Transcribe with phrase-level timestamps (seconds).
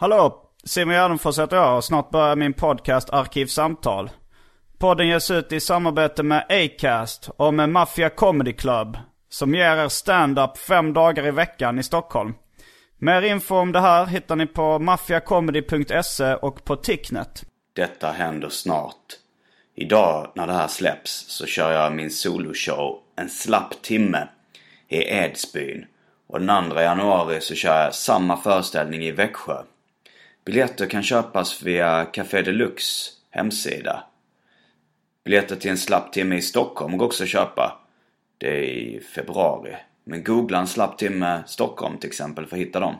[0.00, 0.42] Hallå!
[0.64, 4.10] Simon Gärdenfors heter jag och snart börjar min podcast Arkivsamtal.
[4.78, 8.96] Podden ges ut i samarbete med Acast och med Mafia Comedy Club.
[9.28, 12.34] Som ger er stand-up fem dagar i veckan i Stockholm.
[12.98, 17.44] Mer info om det här hittar ni på maffiacomedy.se och på Ticknet.
[17.72, 19.16] Detta händer snart.
[19.74, 24.28] Idag när det här släpps så kör jag min soloshow en slapp timme
[24.88, 25.86] i Edsbyn.
[26.28, 29.62] Och den 2 januari så kör jag samma föreställning i Växjö.
[30.48, 34.04] Biljetter kan köpas via Café Deluxe hemsida.
[35.24, 37.80] Biljetter till en slapp timme i Stockholm går också att köpa.
[38.38, 39.76] Det är i februari.
[40.04, 42.94] Men googla en slapp timme Stockholm till exempel för att hitta dem.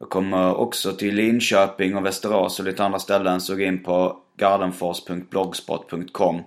[0.00, 4.16] Jag kommer också till Linköping och Västerås och lite andra ställen så gå in på
[4.36, 6.42] gardenfors.blogspot.com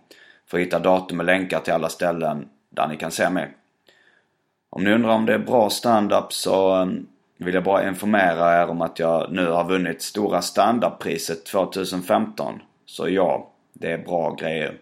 [0.47, 3.53] för att hitta datum och länkar till alla ställen där ni kan se mig.
[4.69, 7.07] Om ni undrar om det är bra standup så ehm,
[7.46, 12.62] vill jag bara informera er om att jag nu har vunnit stora standardpriset 2015.
[12.85, 14.74] Så ja, det är bra grejer.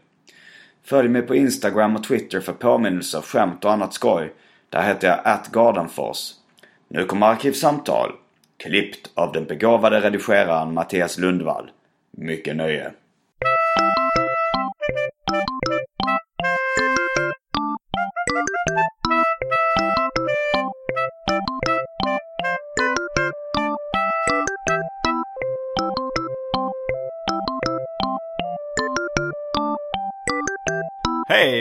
[0.84, 4.34] Följ mig på Instagram och Twitter för påminnelser, skämt och annat skoj.
[4.70, 6.32] Där heter jag atgardenfors.
[6.88, 8.12] Nu kommer Arkivsamtal.
[8.58, 11.72] Klippt av den begåvade redigeraren Mattias Lundvall.
[12.12, 12.92] Mycket nöje.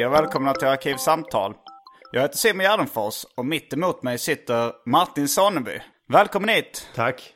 [0.08, 1.54] Och välkomna till Arkivsamtal.
[2.12, 5.80] Jag heter Simon Gärdenfors och mitt emot mig sitter Martin Soneby.
[6.08, 6.88] Välkommen hit!
[6.94, 7.32] Tack.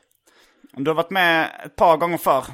[0.72, 2.44] Du har varit med ett par gånger förr.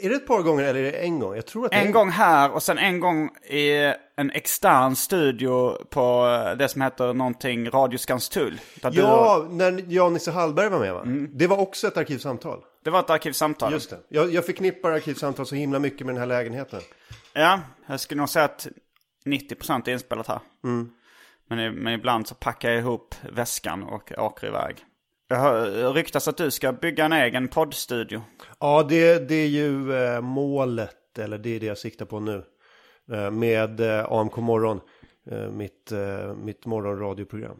[0.00, 1.34] Är det ett par gånger eller är det en gång?
[1.34, 5.84] Jag tror att är En gång här och sen en gång i en extern studio
[5.90, 6.26] på
[6.58, 8.60] det som heter någonting Radio Skanstull.
[8.82, 11.02] Du och- Ja, när Jan-Nisse Hallberg var med va?
[11.30, 12.60] Det var också ett arkivsamtal.
[12.84, 13.72] Det var ett arkivsamtal.
[13.72, 13.98] Just det.
[14.08, 16.80] Jag, jag förknippar arkivsamtal så himla mycket med den här lägenheten.
[17.32, 18.66] Ja, jag skulle nog säga att
[19.26, 20.40] 90% är inspelat här.
[20.64, 20.90] Mm.
[21.48, 24.76] Men, men ibland så packar jag ihop väskan och åker iväg.
[25.28, 28.22] Jag har ryktas att du ska bygga en egen poddstudio.
[28.60, 32.44] Ja, det, det är ju eh, målet, eller det är det jag siktar på nu.
[33.12, 34.80] Eh, med eh, AMK morgon,
[35.30, 37.56] eh, mitt, eh, mitt morgonradioprogram.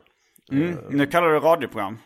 [0.53, 0.77] Mm.
[0.91, 1.99] Nu kallar du det radioprogram,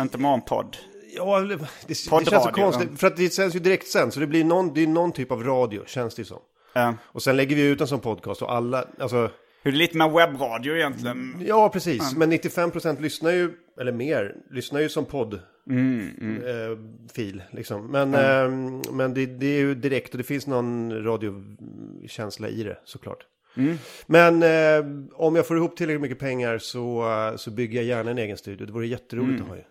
[0.00, 0.76] inte morgonpodd.
[1.16, 1.56] Ja, det,
[1.86, 3.00] det, känns så konstigt.
[3.00, 5.32] För att det känns ju direkt sen, så det blir någon, det är någon typ
[5.32, 6.40] av radio, känns det som.
[6.72, 6.94] Ja.
[7.02, 9.30] Och sen lägger vi ut en sån podcast och alla, alltså...
[9.62, 11.42] Hur är det lite med webbradio egentligen?
[11.46, 12.16] Ja, precis.
[12.16, 15.34] Men 95% lyssnar ju, eller mer, lyssnar ju som podd.
[15.34, 16.78] Eh,
[17.14, 17.86] fil, liksom.
[17.86, 18.50] Men, eh,
[18.92, 23.26] men det, det är ju direkt och det finns någon radiokänsla i det, såklart.
[24.06, 27.04] Men eh, om jag får ihop tillräckligt mycket pengar så,
[27.36, 28.66] så bygger jag gärna en egen studio.
[28.66, 29.62] Det vore jätteroligt att ha ju.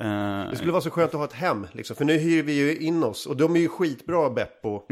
[0.00, 1.96] Eh, Det skulle vara så skönt att ha ett hem, liksom.
[1.96, 3.26] För nu hyr vi ju in oss.
[3.26, 4.82] Och de är ju skitbra, Beppo.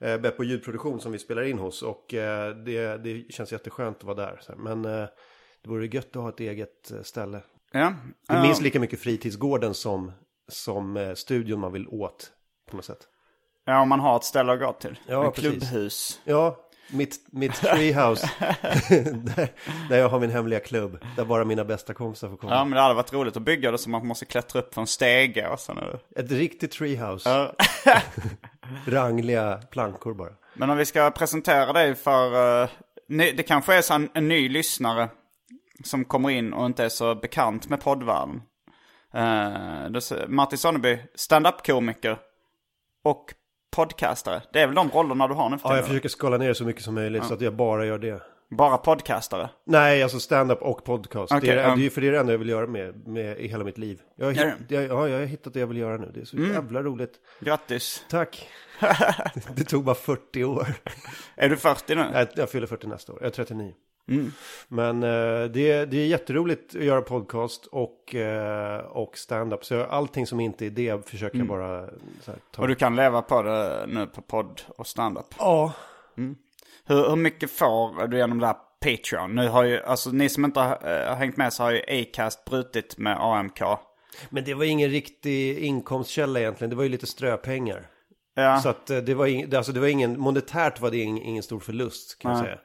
[0.00, 1.82] Eh, Beppo ljudproduktion som vi spelar in hos.
[1.82, 4.38] Och eh, det, det känns jätteskönt att vara där.
[4.40, 4.58] Så här.
[4.58, 5.08] Men eh,
[5.62, 7.40] det vore gött att ha ett eget eh, ställe.
[7.72, 7.94] ja.
[8.28, 10.12] Det är minst lika mycket fritidsgården som,
[10.48, 12.30] som eh, studion man vill åt.
[12.70, 13.08] På något sätt.
[13.64, 14.98] ja, om man har ett ställe att gå till.
[15.06, 15.50] Ja, precis.
[15.50, 16.20] klubbhus.
[16.24, 16.56] Ja,
[16.90, 18.30] mitt, mitt treehouse.
[19.14, 19.52] där,
[19.88, 20.98] där jag har min hemliga klubb.
[21.16, 22.52] Där bara mina bästa kompisar får komma.
[22.52, 24.80] Ja, men det hade varit roligt att bygga det så man måste klättra upp för
[24.80, 25.78] en stege och sen...
[26.16, 27.30] Ett riktigt treehouse.
[27.30, 27.52] Ja.
[28.86, 30.32] Rangliga plankor bara.
[30.54, 32.68] Men om vi ska presentera dig för...
[33.08, 35.08] ny, det kanske är så en, en ny lyssnare
[35.84, 38.42] som kommer in och inte är så bekant med poddvärlden.
[39.14, 42.18] Uh, Martin Sonneby, stand-up-komiker
[43.04, 43.34] och
[43.76, 44.42] podcastare.
[44.52, 46.64] Det är väl de rollerna du har nu för Ja, jag försöker skala ner så
[46.64, 48.22] mycket som möjligt så att jag bara gör det.
[48.48, 49.48] Bara podcastare?
[49.64, 51.32] Nej, alltså stand-up och podcast.
[51.32, 51.78] Okej, det, är, um.
[51.80, 53.78] det är för det är det enda jag vill göra med, med i hela mitt
[53.78, 54.00] liv.
[54.16, 56.10] Jag har, hitt, jag, ja, jag har hittat det jag vill göra nu.
[56.14, 57.12] Det är så jävla roligt.
[57.40, 58.04] Grattis.
[58.10, 58.48] Tack.
[59.56, 60.66] det tog bara 40 år.
[61.36, 62.04] Är du 40 nu?
[62.12, 63.18] Jag, jag fyller 40 nästa år.
[63.20, 63.72] Jag är 39.
[64.68, 69.64] Men eh, det, är- det är jätteroligt att göra podcast och, eh, och stand-up.
[69.64, 71.86] Så allting som inte är det försöker jag bara
[72.20, 72.62] så här, ta.
[72.62, 75.26] Och du kan leva på det nu på podd och standup?
[75.38, 75.72] Ja,
[76.86, 79.34] Hur, hur mycket får du genom det här Patreon?
[79.34, 81.82] Nu har ju, alltså ni som inte har, eh, har hängt med så har ju
[82.02, 83.60] Acast brutit med AMK.
[84.30, 86.70] men det var ingen riktig inkomstkälla egentligen.
[86.70, 87.86] Det var ju lite ströpengar.
[88.34, 91.22] Ja, Så att eh, det var, ing, alltså det var ingen, monetärt var det ing,
[91.22, 92.58] ingen stor förlust kan jag säga.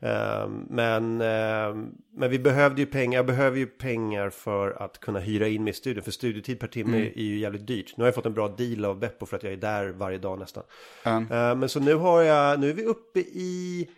[0.00, 5.18] Ehm, men, ehm, men vi behövde ju pengar, jag behöver ju pengar för att kunna
[5.20, 6.02] hyra in mig i studion.
[6.04, 7.12] För studiotid per timme Mm.
[7.16, 7.96] är ju jävligt dyrt.
[7.96, 10.18] Nu har jag fått en bra deal av Beppo för att jag är där varje
[10.18, 10.62] dag nästan.
[11.04, 11.58] Mm.
[11.58, 13.88] Men så nu har jag, nu är vi uppe i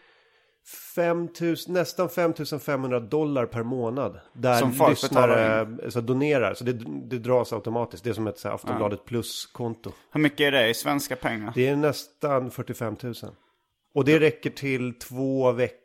[0.94, 4.20] 5 000, nästan 5500 dollar per månad.
[4.32, 6.54] Där Som lyssnare så donerar.
[6.54, 6.72] Så det,
[7.10, 8.04] det dras automatiskt.
[8.04, 9.92] Det är som ett så här, Aftonbladet plus-konto.
[10.12, 11.52] hur mycket är det i svenska pengar?
[11.54, 13.14] Det är nästan 45 000.
[13.94, 15.76] Och det räcker till två veckor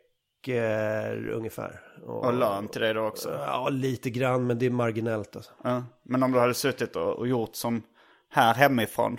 [1.32, 1.80] ungefär.
[2.06, 3.40] Och lön till det då också?
[3.46, 5.52] Ja, lite grann, men det är marginellt alltså.
[5.64, 5.84] Ja.
[6.02, 7.82] Men om du hade suttit och, och gjort som
[8.30, 9.18] här hemifrån,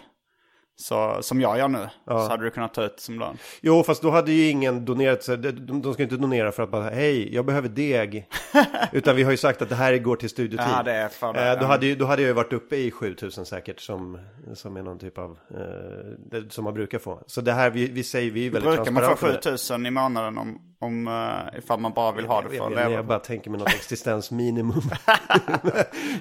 [0.79, 3.38] så, som jag gör nu, så hade du kunnat ta ut som lön.
[3.62, 5.24] Jo, fast då hade ju ingen donerat.
[5.24, 5.51] Så de,
[5.81, 8.27] de ska inte donera för att bara, hej, jag behöver deg.
[8.91, 10.68] Utan vi har ju sagt att det här går till studiotid.
[10.69, 11.68] Ja, det är för det, eh, då, ja.
[11.68, 14.19] hade ju, då hade jag ju varit uppe i 7000 säkert, som,
[14.53, 15.38] som är någon typ av,
[16.31, 17.23] eh, som man brukar få.
[17.27, 19.57] Så det här, vi, vi säger, vi är väldigt Brukar man få transparenta med det.
[19.57, 22.71] 7000 i månaden om, om uh, ifall man bara vill ha det för Jag, att
[22.74, 23.03] jag, jag, leva?
[23.03, 24.81] bara tänker mig något existensminimum.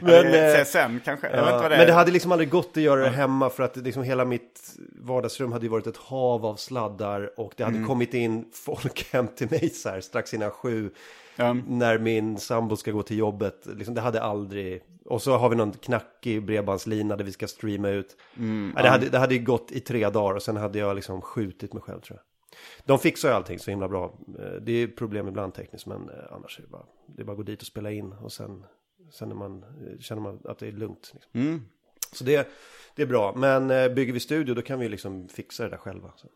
[0.01, 1.31] Men, eh, CSN kanske?
[1.37, 1.93] Ja, det men det är.
[1.93, 5.53] hade liksom aldrig gått att göra det hemma för att det liksom hela mitt vardagsrum
[5.53, 7.89] hade ju varit ett hav av sladdar och det hade Mm.
[7.89, 10.91] kommit in folk hem till mig så här strax innan sju
[11.39, 11.57] Ja.
[11.69, 13.67] när min sambo ska gå till jobbet.
[13.77, 14.83] Liksom, det hade aldrig...
[15.05, 18.17] Och så har vi någon knackig bredbandslina där vi ska streama ut.
[18.39, 21.21] Mm, det, hade, det hade ju gått i tre dagar och sen hade jag liksom
[21.23, 22.23] skjutit mig själv tror jag.
[22.85, 24.15] De fixar ju allting så himla bra.
[24.39, 27.33] Eh, Det är problem ibland tekniskt men eh, annars är det bara, det är bara
[27.33, 28.65] att gå dit och spela in och sen,
[29.13, 31.11] sen är man, eh, känner man att det är lugnt.
[31.15, 31.41] Liksom.
[31.41, 31.63] Mm.
[32.13, 32.49] Så det,
[32.95, 33.33] det är bra.
[33.37, 36.13] Men bygger vi studio då kan vi liksom fixa det där själva.
[36.17, 36.29] Så.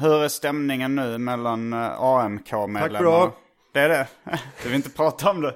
[0.00, 2.88] Hur är stämningen nu mellan AMK-medlemmarna?
[2.88, 3.34] Tack bra.
[3.72, 4.08] Det är det?
[4.62, 5.54] Du vill inte prata om det?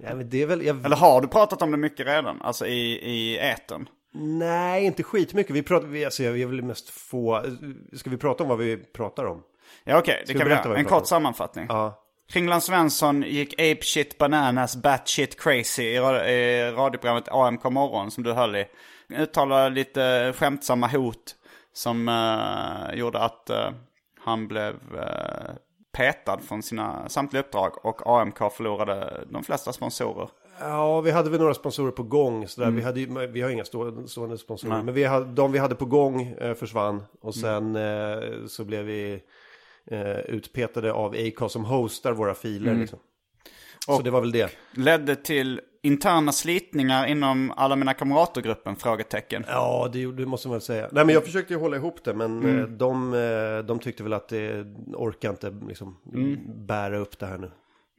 [0.00, 2.42] Ja, men det är väl, jag, Eller har du pratat om det mycket redan?
[2.42, 3.88] Alltså i, i etern?
[4.12, 5.56] Nej, inte skitmycket.
[5.56, 7.44] Vi pratar, vi, alltså jag vill mest få,
[7.92, 9.42] ska vi prata om vad vi pratar om?
[9.84, 10.78] Ja okej, det Ska vi kan vi göra.
[10.78, 11.06] En kort om?
[11.06, 11.66] sammanfattning.
[11.68, 12.02] Ja.
[12.28, 18.32] Kringland Svensson gick ape shit bananas batshit crazy i, i radioprogrammet AMK morgon som du
[18.32, 18.66] höll i.
[19.08, 21.36] Uttalade lite skämtsamma hot
[21.72, 23.70] som eh, gjorde att eh,
[24.24, 25.54] han blev uh,
[25.92, 30.28] petad från sina samtliga uppdrag och AMK förlorade de flesta sponsorer.
[30.60, 32.48] Ja, vi hade väl några sponsorer på gång.
[32.48, 32.68] Så där.
[32.68, 32.76] Mm.
[32.76, 34.82] vi, hade, vi har inga stå- stående sponsorer.
[34.82, 37.02] Men vi hade, de vi hade på gång eh, försvann.
[37.20, 37.72] Och Mm.
[37.72, 39.22] sen eh, så blev vi
[39.90, 42.68] eh, utpetade av Acast som hostar våra filer.
[42.70, 42.80] Mm.
[42.80, 42.98] Liksom.
[43.86, 44.50] så det var väl det.
[44.74, 48.76] Ledde till interna slitningar inom alla mina kamrater-gruppen?
[48.76, 49.44] Frågetecken.
[49.48, 50.88] Ja, det, det måste man väl säga.
[50.92, 52.14] Nej, men jag försökte ju hålla ihop det.
[52.14, 52.58] Men Mm.
[52.58, 54.64] eh, de, eh, de tyckte väl att det
[54.94, 56.38] orkar inte liksom, Mm.
[56.66, 57.50] bära upp det här nu.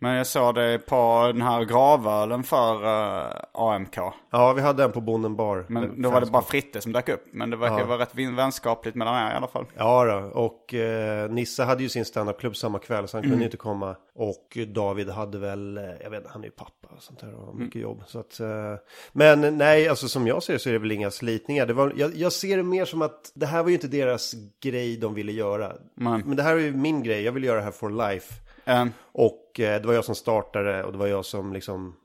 [0.04, 3.98] Men jag såg det på den här gravölen för eh, AMK.
[4.32, 5.66] Ja, vi hade en på Bonden bar.
[5.68, 7.26] Men då var det bara Fritte som dök upp.
[7.32, 9.66] Men det verkar vara rätt vänskapligt mellan er i alla fall.
[9.78, 13.58] Ja då, och eh, Nissa hade ju sin standupklubb samma kväll så han kunde inte
[13.58, 13.96] komma.
[14.16, 17.34] Och David hade väl, eh, jag vet inte, han är ju pappa och sånt där
[17.34, 18.04] och har mycket jobb.
[18.08, 18.76] Så att, eh,
[19.12, 21.66] men nej, alltså som jag ser det så är det väl inga slitningar.
[21.66, 24.34] Det var, jag, jag ser det mer som att det här var ju inte deras
[24.64, 25.74] grej de ville göra.
[25.96, 26.22] Nej.
[26.26, 28.34] Men det här är ju min grej, jag vill göra det här for life.
[28.66, 31.96] Eh, Och eh, det var jag som startade och det var jag som liksom,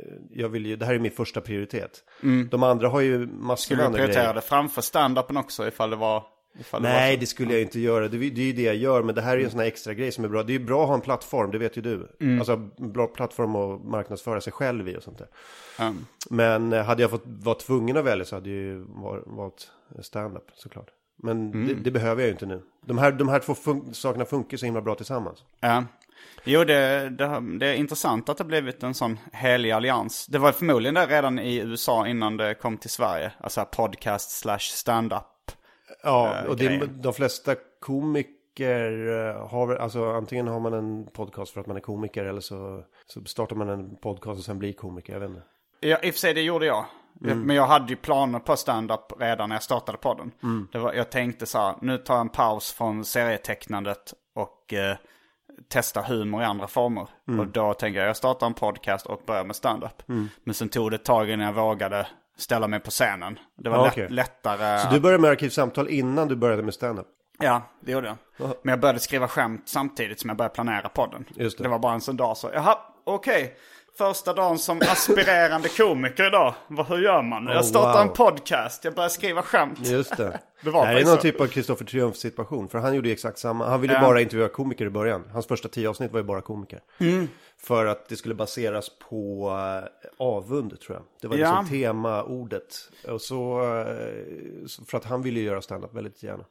[0.00, 2.04] eh, jag vill ju, det här är min första prioritet.
[2.50, 4.34] De andra har ju massor skulle med du andra prioritera grejer.
[4.34, 6.22] det framför stand-upen också ifall det var...
[6.60, 7.20] Ifall det var Nej, så?
[7.20, 8.08] det skulle jag inte göra.
[8.08, 9.66] Det, det är ju det jag gör, men det här är ju en sån här
[9.66, 10.42] extra grej som är bra.
[10.42, 12.08] Det är ju bra att ha en plattform, det vet ju du.
[12.38, 15.28] Alltså en bra plattform att marknadsföra sig själv i och sånt där.
[15.80, 16.06] Mm.
[16.30, 19.70] Men eh, hade jag fått vara tvungen att välja så hade jag ju var- valt
[20.02, 20.90] stand-up såklart.
[21.16, 22.62] Men det, det behöver jag ju inte nu.
[22.86, 25.44] De här, de här två fun- sakerna funkar så himla bra tillsammans.
[25.60, 25.84] Ja.
[26.44, 30.26] Jo, det, det, det är intressant att det blivit en sån helig allians.
[30.26, 33.32] Det var förmodligen det redan i USA innan det kom till Sverige.
[33.40, 35.22] Alltså podcast slash stand-up.
[36.02, 41.52] Ja, eh, och det, de flesta komiker eh, har alltså antingen har man en podcast
[41.52, 44.72] för att man är komiker eller så, så startar man en podcast och sen blir
[44.72, 45.42] komiker, jag vet inte.
[45.80, 46.84] Ja, i och för sig det gjorde jag.
[47.20, 50.32] Men jag hade ju planer på stand-up redan när jag startade podden.
[50.72, 54.96] Det var, jag tänkte så här, nu tar jag en paus från serietecknandet och eh,
[55.68, 57.08] testar humor i andra former.
[57.38, 60.02] Och då tänker jag, jag startar en podcast och börjar med stand-up.
[60.44, 62.06] Men sen tog det ett tag innan jag vågade
[62.36, 63.38] ställa mig på scenen.
[63.56, 64.78] Det var Ja, lätt, lättare.
[64.78, 67.06] Så du började med Arkivsamtal innan du började med stand-up?
[67.38, 68.16] Ja, det gjorde jag.
[68.62, 71.24] Men jag började skriva skämt samtidigt som jag började planera podden.
[71.34, 71.68] Just det.
[71.68, 73.56] var bara en sån dag så, jaha, okej.
[73.98, 76.54] Första dagen som aspirerande komiker idag.
[76.68, 77.46] Vad, hur gör man?
[77.46, 78.00] Jag Oh, startar wow.
[78.10, 79.78] en podcast, jag börjar skriva skämt.
[79.82, 80.40] Just det.
[80.64, 82.68] Det var här är någon typ av Kristoffer Triumf situation.
[82.68, 83.66] För han gjorde exakt samma.
[83.68, 84.00] Han ville Ja.
[84.00, 85.24] bara intervjua komiker i början.
[85.32, 86.80] Hans första tio avsnitt var ju bara komiker.
[87.00, 87.28] Mm.
[87.62, 89.48] För att det skulle baseras på
[89.82, 91.04] eh, avund tror jag.
[91.20, 91.50] Det var Ja.
[91.60, 92.76] liksom temaordet.
[93.08, 96.44] Och så, eh, så för att han ville ju göra stand-up väldigt gärna.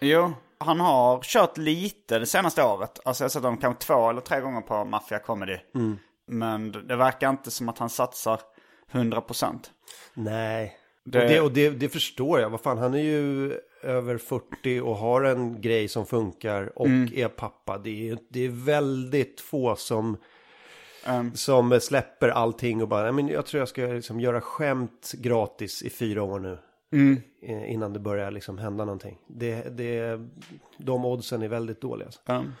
[0.00, 3.00] Jo, han har kört lite det senaste året.
[3.04, 5.56] Alltså jag har sett honom kanske två eller tre gånger på Mafia Comedy.
[5.74, 5.98] Mm.
[6.26, 8.40] Men det verkar inte som att han satsar
[8.92, 9.70] 100%.
[10.14, 10.76] Nej.
[11.04, 12.50] Det- Och, det, och det, det förstår jag.
[12.50, 13.52] Vad fan, han är ju
[13.82, 17.12] över 40 och har en grej som funkar och Mm.
[17.16, 17.78] är pappa.
[17.78, 20.16] Det är, det är väldigt få som,
[21.08, 25.12] Um, som släpper allting och bara, "Nej, men jag tror jag ska liksom göra skämt
[25.18, 26.58] gratis i fyra år nu.
[26.92, 27.20] Mm.
[27.66, 29.18] Innan det börjar liksom hända någonting.
[29.26, 30.20] Det, det,
[30.78, 32.06] de oddsen är väldigt dåliga.
[32.06, 32.20] Alltså.
[32.32, 32.52] um.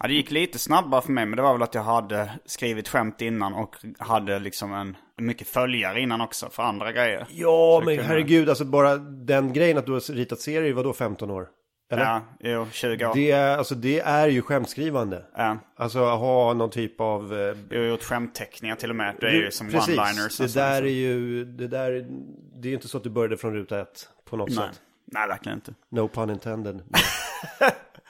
[0.00, 2.88] Ja, det gick lite snabbare för mig, men det var väl att jag hade skrivit
[2.88, 7.26] skämt innan och hade liksom en mycket följare innan också för andra grejer.
[7.30, 10.84] Ja, Så men kunde- herregud, alltså bara den grejen att du har ritat serier var
[10.84, 11.48] då 15 år.
[11.92, 12.02] Eller?
[12.04, 13.14] Ja, jo, 20 år.
[13.14, 15.24] Det, är- alltså, det är ju skämtskrivande.
[15.36, 15.58] Ja.
[15.76, 17.32] Alltså ha någon typ av...
[17.32, 19.14] eh, Jag har gjort skämtteckningar till och med.
[19.20, 20.40] Det är ju som one-liners.
[20.42, 20.58] Det så.
[20.58, 21.90] där är ju, det där,
[22.54, 24.56] det är ju inte så att du började från ruta ett på något Nej.
[24.58, 24.80] sätt.
[25.12, 25.74] Nej, verkligen inte.
[25.90, 26.82] No pun intended.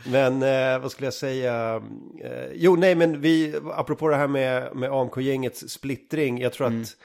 [0.07, 1.83] men eh, vad skulle jag säga?
[2.25, 6.39] Eh, jo, nej, men vi, apropå det här med, med AMK-gängets splittring.
[6.41, 6.83] Jag tror Mm.
[6.83, 6.97] att,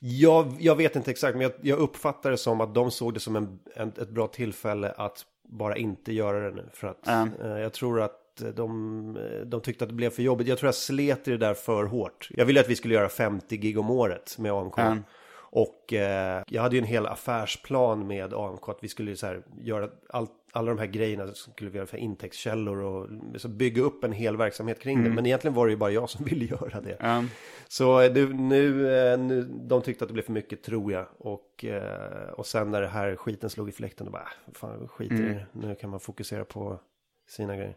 [0.00, 3.20] jag, jag vet inte exakt, men jag, jag uppfattar det som att de såg det
[3.20, 6.68] som en, en, ett bra tillfälle att bara inte göra det nu.
[6.72, 7.30] För att Mm.
[7.44, 8.16] eh, jag tror att
[8.54, 10.48] de, de tyckte att det blev för jobbigt.
[10.48, 12.28] Jag tror jag slet i det där för hårt.
[12.30, 14.78] Jag ville att vi skulle göra 50 gig om året med AMK.
[14.78, 15.04] Mm.
[15.52, 19.42] Och eh, jag hade ju en hel affärsplan med AMK att vi skulle så här,
[19.62, 23.08] göra allt, alla de här grejerna som skulle vi göra för intäktskällor och
[23.40, 25.10] så bygga upp en hel verksamhet kring det.
[25.10, 26.92] Men egentligen var det ju bara jag som ville göra det.
[26.94, 27.26] Mm.
[27.68, 31.06] Så eh, nu, nu, eh, nu, de tyckte att det blev för mycket tror jag.
[31.18, 34.88] Och, eh, och sen när det här skiten slog i fläkten, då bara, "Äh, fan
[34.88, 35.46] skit i det.
[35.52, 36.80] Nu kan man fokusera på
[37.28, 37.76] sina grejer.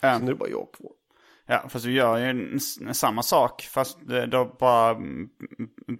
[0.00, 0.92] Så nu är det bara jag kvar.
[1.46, 2.58] Ja, fast du gör ju
[2.92, 3.62] samma sak.
[3.62, 5.28] Fast det- då bara mm,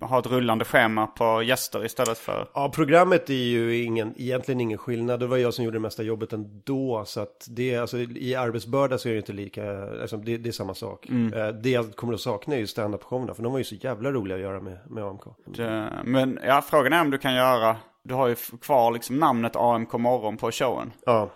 [0.00, 2.48] ha ett rullande schema på gäster istället för...
[2.54, 5.20] Ja, programmet är ju ingen, egentligen ingen skillnad.
[5.20, 7.04] Det var jag som gjorde det mesta jobbet ändå.
[7.06, 10.52] Så att det, alltså, i arbetsbörda så är det inte lika, alltså, det, det är
[10.52, 11.08] samma sak.
[11.10, 13.34] Eh, Det jag kommer att sakna är ju stand-up-showerna.
[13.34, 15.22] För de var ju så jävla roliga att göra med, med AMK.
[15.46, 17.76] Det, men ja, frågan är om du kan göra...
[18.02, 20.92] Du har ju kvar liksom namnet AMK morgon på showen.
[21.06, 21.30] Ja,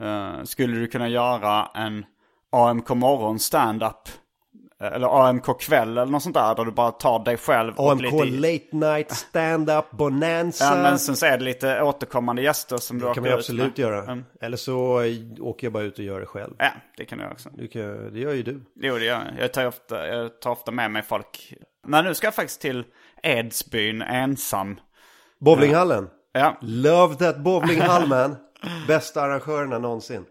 [0.00, 2.04] Eh, skulle du kunna göra en
[2.52, 4.08] AMK morgon stand-up?
[4.82, 6.54] Eller AMK kväll eller något sånt där.
[6.54, 8.24] Där du bara tar dig själv AMK lite...
[8.24, 10.64] Late Night Stand-Up Bonanza.
[10.64, 13.78] Ja, men sen så är det lite återkommande gäster som du det kan man absolut
[13.78, 14.02] göra.
[14.02, 14.24] Mm.
[14.40, 15.02] Eller så
[15.40, 16.54] åker jag bara ut och gör det själv.
[16.58, 17.48] Ja, det kan du också.
[17.52, 18.60] Du kan, det gör ju du.
[18.80, 19.44] Jo, det gör jag.
[19.44, 21.54] Jag tar, ofta, jag tar ofta med mig folk.
[21.86, 22.84] Men nu ska jag faktiskt till
[23.22, 24.80] Edsbyn ensam.
[25.40, 26.08] Bowlinghallen.
[26.32, 28.36] Ja, Love that bowlinghall man.
[28.88, 30.24] Bästa arrangörerna någonsin.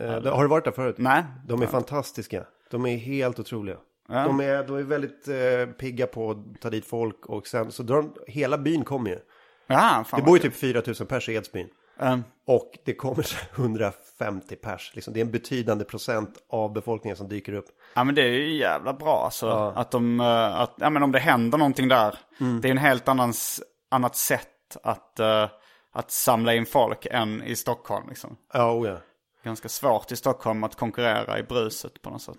[0.00, 0.96] Eh, har du varit där förut?
[0.98, 1.24] nej.
[1.46, 2.44] De är fantastiska.
[2.70, 3.76] De är helt otroliga.
[4.08, 7.82] De, är, de är väldigt eh, pigga på att ta dit folk och sen så
[7.82, 9.18] drar de, hela byn kommer ju.
[9.66, 11.68] Ja, fan Det bor ju typ 4000 pers i Edsbyn.
[11.98, 14.92] Um, Och det kommer så här 150 pers.
[14.94, 15.14] Liksom.
[15.14, 17.66] Det är en betydande procent av befolkningen som dyker upp.
[17.94, 19.48] ja, men det är ju jävla bra alltså.
[19.76, 22.18] Att de, eh, att, ja men om det händer någonting där.
[22.40, 22.60] Mm.
[22.60, 25.48] Det är en helt annan, s- annat sätt att, eh,
[25.92, 28.36] att samla in folk än i Stockholm liksom.
[28.52, 28.96] Ja, oh ja.
[29.46, 32.34] Ganska svårt i Stockholm att konkurrera i bruset på något sätt.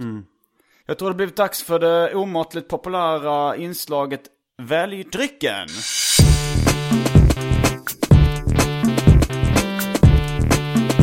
[0.86, 4.22] Jag tror det blivit dags för det omåttligt populära inslaget
[4.62, 5.68] Välj drycken.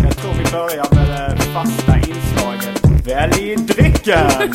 [0.02, 4.54] Jag tror vi börjar med det fasta inslaget Välj drycken!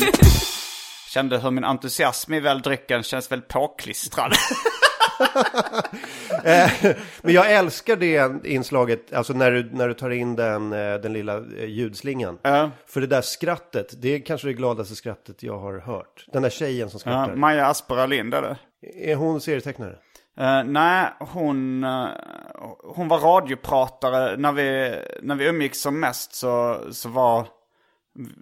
[1.08, 4.32] Kände hur min entusiasm i Välj drycken känns väldigt påklistrad.
[7.22, 11.12] Men jag älskar det inslaget, alltså när du, när du tar in den, eh, den
[11.12, 12.38] lilla eh, ljudslingan.
[12.42, 12.70] Ja.
[12.86, 16.26] För det där skrattet, det är kanske det gladaste skrattet jag har hört.
[16.32, 17.34] Den där tjejen som skrattar.
[17.34, 18.56] Maja Aspera Lind är det.
[19.10, 19.98] Är hon serietecknare?
[20.36, 22.08] Eh, nej, hon, eh,
[22.94, 24.36] hon var radiopratare.
[24.36, 27.46] När vi, när vi umgicks som mest så, så var,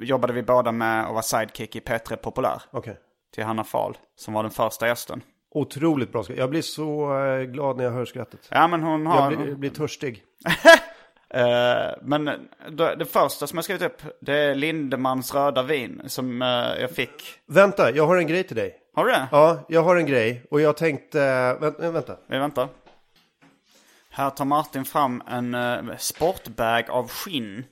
[0.01, 2.63] jobbade vi båda med och var sidekick i P3 Populär.
[2.71, 2.97] Okej.
[3.35, 5.23] Till Hanna Fahl, som var den första gästen.
[5.51, 6.39] Otroligt bra skratt.
[6.39, 8.49] Jag blir så eh, glad när jag hör skrattet.
[8.51, 9.31] Ja men hon har...
[9.33, 10.23] Jag blir, blir törstig.
[11.31, 12.25] Eh, men
[12.71, 16.49] det, det första som jag skrivit upp, det är Lindemans röda vin som eh,
[16.81, 17.23] jag fick.
[17.47, 18.77] Vänta, jag har en grej till dig.
[18.95, 19.29] Har du det?
[19.33, 21.19] Ja, jag har en grej och jag tänkte...
[21.61, 22.17] Vä- vänta.
[22.29, 22.69] Vi väntar.
[24.11, 25.57] Här tar Martin fram en
[25.99, 27.65] sportbag av skinn.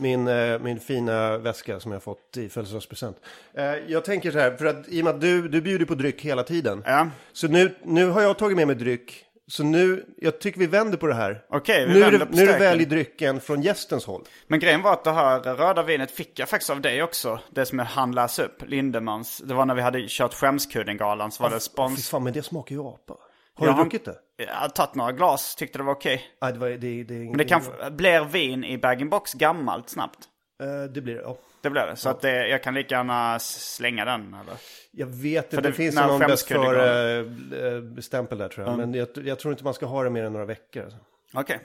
[0.00, 3.16] Min, eh, min fina väska som jag fått i födelsedagspresent.
[3.54, 5.94] Eh, jag tänker så här, för att i och med att du, du bjuder på
[5.94, 6.82] dryck hela tiden.
[6.86, 7.08] Ja.
[7.32, 9.24] Så nu, nu har jag tagit med mig dryck.
[9.46, 11.44] Så nu, jag tycker vi vänder på det här.
[11.48, 12.70] Okej, vi nu är vänder det, på nu är det steken.
[12.70, 14.22] väl i drycken från gästens håll.
[14.46, 17.40] Men grejen var att det här röda vinet fick jag faktiskt av dig också.
[17.50, 19.38] Det som jag hann läsa upp, Lindemans.
[19.38, 22.08] Det var när vi hade kört Skämskudden-galan så var det Fy spons.
[22.10, 23.14] fan, men det smakar ju apa.
[23.54, 24.14] Har Jag du druckit det?
[24.46, 26.22] Jag har tagit några glas, tyckte det var okej.
[26.42, 30.18] Nej, det, var, det, det, Men det kan, blir vin i bag-in-box gammalt snabbt?
[30.62, 31.36] Eh, det blir det, ja.
[31.62, 31.96] Det blir det.
[31.96, 34.54] Så att det, jag kan lika gärna slänga den eller?
[34.90, 38.66] Jag vet inte, För det, det- finns någon bäst skämskudde före äh, stämpel där tror
[38.66, 38.76] jag.
[38.78, 40.82] Men jag, jag tror inte man ska ha det mer än några veckor.
[40.84, 40.98] Alltså.
[41.34, 41.60] Okej.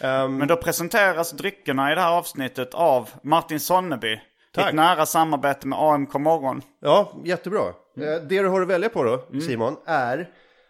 [0.00, 4.20] Ehm, Men då presenteras dryckerna i det här avsnittet av Martin Sonneby.
[4.52, 4.68] Tack.
[4.68, 6.62] Ett nära samarbete med AMK Morgon.
[6.80, 7.62] Ja, jättebra.
[7.96, 8.08] Mm.
[8.08, 10.28] Eh, Det du har att välja på då, Simon, är...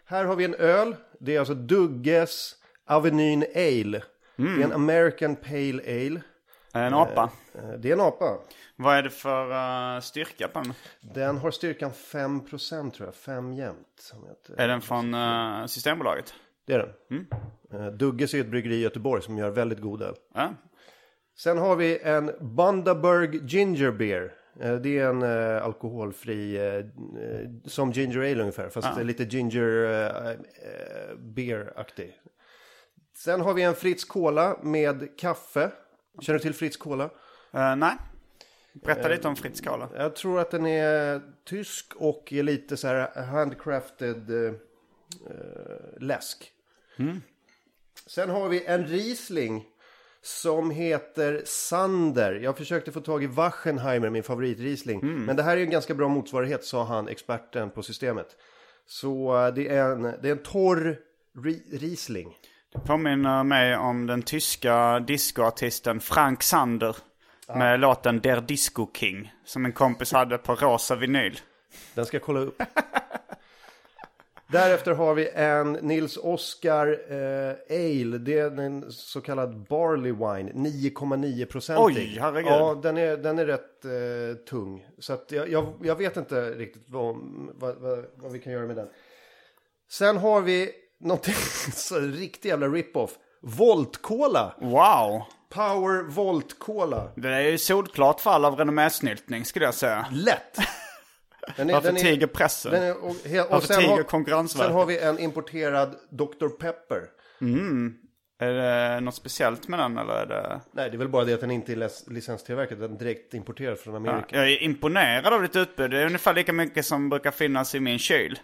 [0.09, 0.95] Här har vi en öl.
[1.19, 2.55] Det är alltså Dugges
[2.85, 4.03] Avenyn Ale.
[4.37, 4.57] Mm.
[4.57, 6.21] Det är en American Pale Ale.
[6.73, 7.29] En apa.
[7.55, 8.37] Eh, Det är en apa.
[8.75, 9.51] Vad är det för
[9.95, 10.73] eh, styrka på den?
[11.01, 13.15] Den har styrkan 5% tror jag.
[13.15, 14.13] 5 jämnt.
[14.57, 16.33] Är den från eh, Systembolaget?
[16.65, 16.89] Det är den.
[17.11, 17.25] Mm.
[17.73, 20.15] Eh, Dugges är ett bryggeri i Göteborg som gör väldigt god öl.
[20.33, 20.49] Ja.
[21.37, 24.33] Sen har vi en Bundaberg Ginger Beer.
[24.61, 26.85] Eh, Det är en eh, alkoholfri, eh,
[27.65, 29.83] som ginger ale ungefär, fast är lite ginger
[30.29, 30.35] eh,
[31.17, 32.19] beer-aktig.
[33.15, 35.71] Sen har vi en Fritz Cola med kaffe.
[36.19, 37.03] Känner du till Fritz Cola?
[37.53, 37.93] Eh, nej.
[38.73, 39.89] Berätta lite om Fritz Cola.
[39.95, 44.31] Jag tror att den är tysk och är lite så här handcrafted
[45.99, 46.51] läsk.
[48.07, 49.65] Sen har vi en Riesling
[50.21, 52.33] som heter Sander.
[52.33, 54.99] Jag försökte få tag i Wachenheimer, min favorit-Riesling.
[55.25, 58.27] Men det här är en ganska bra motsvarighet, sa han, experten på systemet.
[58.87, 60.97] Så eh, det är en, det är en torr
[61.35, 62.35] ri- Riesling.
[62.73, 66.95] Det påminner mig om den tyska discoartisten Frank Sander.
[67.55, 69.31] Med låten Der Disco King.
[69.45, 71.39] Som en kompis hade på rosa vinyl.
[71.93, 72.61] Den ska jag kolla upp.
[74.47, 78.17] Därefter har vi en Nils Oskar eh, Ale.
[78.17, 80.69] Det är en så kallad Barley Wine.
[80.69, 81.83] 9,9 procentig.
[81.85, 82.51] Oj, herregud.
[82.51, 84.87] Ja, den är, den är rätt eh, tung.
[84.99, 87.15] Så att jag, jag, jag vet inte riktigt vad,
[87.55, 88.87] vad, vad, vad vi kan göra med den.
[89.89, 91.33] Sen har vi någonting
[91.73, 93.11] så riktigt jävla rip-off.
[93.41, 94.55] Volt Cola.
[94.59, 95.21] Wow!
[95.49, 97.11] Power Volt Cola.
[97.15, 100.05] Det är ju solklart fall av renommésnyltning skulle jag säga.
[100.11, 100.57] Lätt.
[101.55, 102.71] Den är, Varför den är- tiger pressen?
[102.71, 104.67] Den är, och, he, och Varför sen, tiger har, Konkurrensverket?
[104.67, 106.47] sen har vi en importerad Dr.
[106.59, 107.01] Pepper.
[108.39, 110.61] Är det något speciellt med den eller är det...
[110.71, 112.79] Nej, det är väl bara det att den inte är licens- licenstillverkad.
[112.79, 114.37] Den är direkt importerad från Ja, Amerika.
[114.37, 115.91] jag är imponerad av ditt utbud.
[115.91, 118.39] Det är ungefär lika mycket som brukar finnas i min kyl.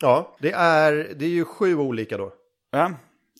[0.00, 2.32] Ja, det är, det är ju sju olika då.
[2.70, 2.92] Ja.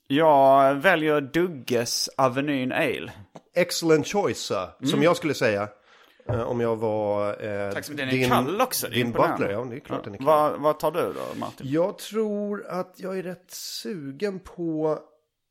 [0.06, 3.12] Jag väljer Dugges Avenyn Ale.
[3.54, 4.52] Excellent choice,
[4.84, 5.68] som jag skulle säga.
[6.28, 8.10] Eh, om jag var eh, Tack så mycket.
[8.10, 8.86] Den är kall också.
[8.86, 9.50] Det är din butler.
[9.50, 10.26] Ja, det är klart den är kall.
[10.26, 11.66] Vad, vad tar du då Martin?
[11.70, 14.98] Jag tror att jag är rätt sugen på...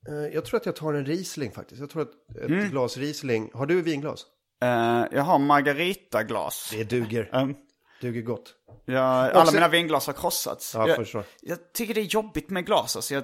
[0.09, 1.81] Eh, jag tror att jag tar en Riesling faktiskt.
[1.81, 2.69] Jag tror att ett Mm.
[2.69, 3.51] glas Riesling.
[3.53, 4.25] Har du vinglas?
[4.63, 6.69] Eh, jag har margaritaglas.
[6.77, 7.29] Det duger.
[7.33, 7.55] Um,
[8.01, 8.53] Duger gott.
[8.85, 10.75] jag, alla sen- mina vinglas har krossats.
[10.75, 12.95] Ja, jag, jag tycker det är jobbigt med glas.
[12.95, 13.23] Alltså, jag,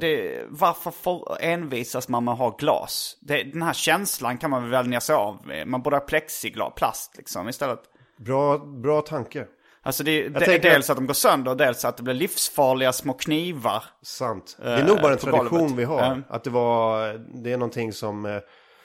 [0.00, 3.16] det, varför får, envisas man med att ha glas?
[3.20, 5.66] Det, den här känslan kan man väl vänja sig av med.
[5.66, 7.80] Man borde ha plexiglas, plast liksom istället.
[8.16, 9.46] Bra, bra tanke.
[9.82, 12.92] Alltså det, det är tänker dels att de går sönder, dels att det blir livsfarliga
[12.92, 13.84] små knivar.
[14.02, 14.56] Sant.
[14.62, 15.78] Det är nog bara en tradition golvet.
[15.78, 16.00] vi har.
[16.02, 16.16] Ja.
[16.28, 17.12] Att det var,
[17.42, 18.40] det är någonting som...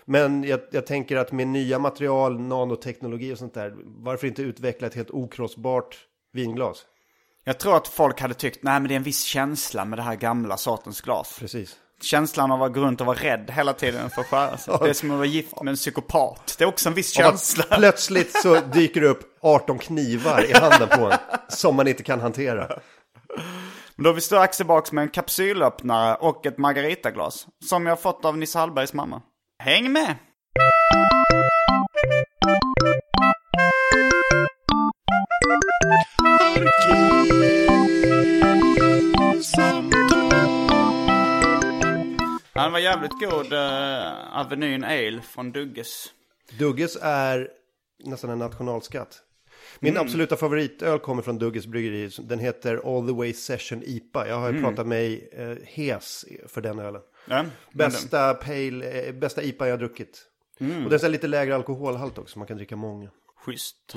[0.06, 3.74] Men jag, jag tänker att med nya material, nanoteknologi och sånt där.
[3.86, 5.98] Varför inte utveckla ett helt okrossbart
[6.34, 6.86] vinglas?
[7.44, 10.04] Jag tror att folk hade tyckt, nej men det är en viss känsla med det
[10.04, 11.38] här gamla sortens glas.
[11.39, 11.76] Precis.
[12.02, 14.78] Känslan av att gå runt och vara rädd hela tiden för att skära sig.
[14.82, 16.56] Det är som att vara gift med en psykopat.
[16.58, 17.63] Det är också en viss känsla.
[17.63, 21.18] Plötsligt så dyker det upp 18 knivar i handen på en.
[21.50, 22.80] Som man inte kan hantera.
[23.96, 27.48] Men då har vi strax tillbaka med en kapsylöppnare och ett margaritaglas.
[27.70, 29.22] Som jag fått av Nisse Hallbergs mamma.
[29.65, 30.15] Häng med!
[42.54, 46.06] Den var jävligt god, uh, Avenyn Ale från Dugges.
[46.60, 47.47] Dugges är
[48.06, 49.21] nästan en nationalskatt.
[49.80, 52.10] Min absoluta favoritöl kommer från Dugges bryggeri.
[52.19, 54.28] Den heter All the way Session IPA.
[54.28, 57.02] Jag har ju pratat mig eh, hes för den ölen.
[57.25, 60.21] Ja, Bästa, pale, eh, bästa IPA jag har druckit.
[60.59, 63.05] Och den är lite lägre alkoholhalt också, man kan dricka många.
[63.05, 63.12] det-
[63.45, 63.93] Schysst.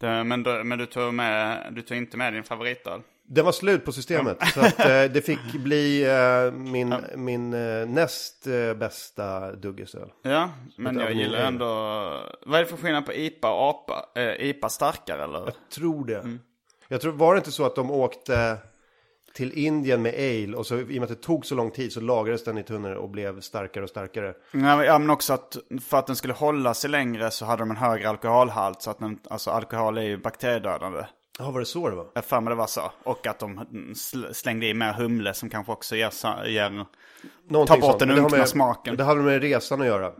[0.00, 3.00] Det, men du, men du, tog med, du tog inte med din favoritöl?
[3.30, 7.86] Den var slut på systemet, så att, eh, det fick bli eh, min, min eh,
[7.88, 10.12] näst eh, bästa Duggesöl.
[10.22, 11.66] Ja, men jag gillar ändå...
[12.46, 14.20] Vad är det för skillnad på IPA och APA?
[14.20, 15.52] Eh, IPA starkare eller?
[15.74, 16.38] Tror det.
[16.88, 18.58] Jag tror, var det inte så att de åkte
[19.38, 21.92] till Indien med ale och så i och med att det tog så lång tid
[21.92, 24.34] så lagrades den i tunnor och blev starkare och starkare.
[24.52, 25.56] Ja, men- också att
[25.88, 28.82] för att den skulle hålla sig längre så hade de en högre alkoholhalt.
[28.82, 31.04] Så att den, alltså alkohol är ju bakteriedödande.
[31.38, 32.06] Ja, var det så det var?
[32.14, 32.92] Jag för mig det var så.
[33.04, 33.60] Och att de
[33.94, 36.12] sl- slängde i mer humle som kanske också ger,
[36.46, 36.86] ger
[37.48, 38.96] Någonting Ta bort den unkna smaken.
[38.96, 40.12] Det hade med resan att göra.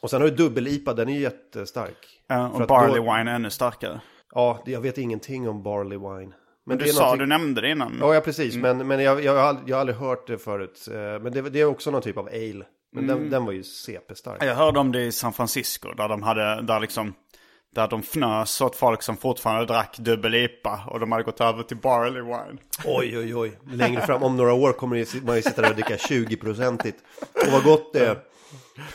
[0.00, 2.20] Och sen har du dubbel-IPA, den är ju jättestark.
[2.26, 4.00] Ja, och barley då- wine är ännu starkare.
[4.34, 6.32] Ja, jag vet ingenting om barley wine.
[6.66, 7.96] Men Du sa, någonting- du nämnde det innan.
[8.00, 8.56] Ja, ja precis.
[8.56, 10.88] Men, men jag, jag, har aldrig, jag har aldrig hört det förut.
[10.90, 12.64] Eh, Men det, det är också någon typ av ale.
[12.94, 14.44] Men den, den var ju CP-stark.
[14.44, 17.14] Jag hörde om det i San Francisco där de hade, där liksom,
[17.74, 21.76] där de fnös åt folk som fortfarande drack dubbel-IPA och de hade gått över till
[21.76, 22.58] barley wine.
[22.84, 23.58] Oj, oj, oj.
[23.72, 26.96] Längre fram, om några år kommer man ju sitta där och dricka 20-procentigt.
[27.46, 28.18] Och vad gott det är.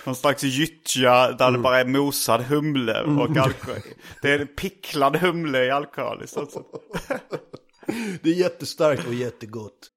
[0.04, 3.82] Någon slags gyttja där det bara är mosad humle och alkohol.
[4.22, 6.66] Det är picklad humle i alkohol i stort sett.
[8.22, 9.92] Det är jättestarkt och jättegott.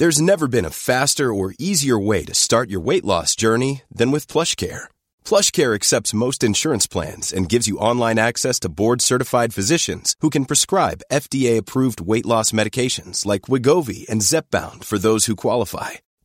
[0.00, 4.10] There's never been a faster or easier way to start your weight loss journey than
[4.10, 4.88] with PlushCare.
[5.24, 10.46] PlushCare accepts most insurance plans and gives you online access to board-certified physicians who can
[10.46, 15.90] prescribe FDA-approved weight loss medications like Wigovi and Zepbound for those who qualify.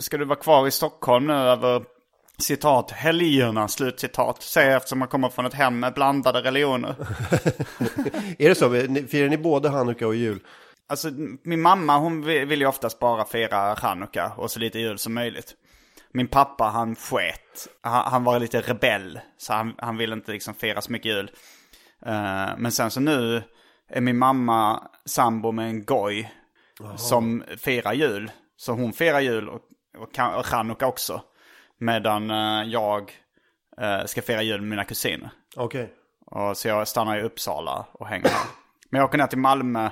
[0.00, 1.84] Ska du vara kvar i Stockholm nu över
[2.38, 4.42] citat helgerna, slutcitat.
[4.42, 6.94] Säger eftersom man kommer från ett hem med blandade religioner.
[8.38, 8.70] Är det så?
[9.08, 10.40] Firar ni både Hanukka och jul?
[10.88, 11.10] Alltså
[11.42, 15.14] min mamma hon vi- vill ju oftast bara fira chanukka och så lite jul som
[15.14, 15.54] möjligt.
[16.12, 17.68] Min pappa han sket.
[17.80, 19.20] Han, han var lite rebell.
[19.38, 21.30] Så han, han ville inte liksom fira så mycket jul.
[22.06, 23.42] Eh, men sen så nu
[23.90, 26.32] är min mamma sambo med en goj.
[26.96, 28.30] Som firar jul.
[28.56, 29.60] Så hon firar jul och,
[29.98, 31.22] och, och chanukka också.
[31.78, 33.12] Medan eh, jag
[33.80, 35.30] eh, ska fira jul med mina kusiner.
[35.56, 35.92] Okej.
[36.26, 38.46] Och så jag stannar i Uppsala och hänger här.
[38.90, 39.90] Men jag åker ner till Malmö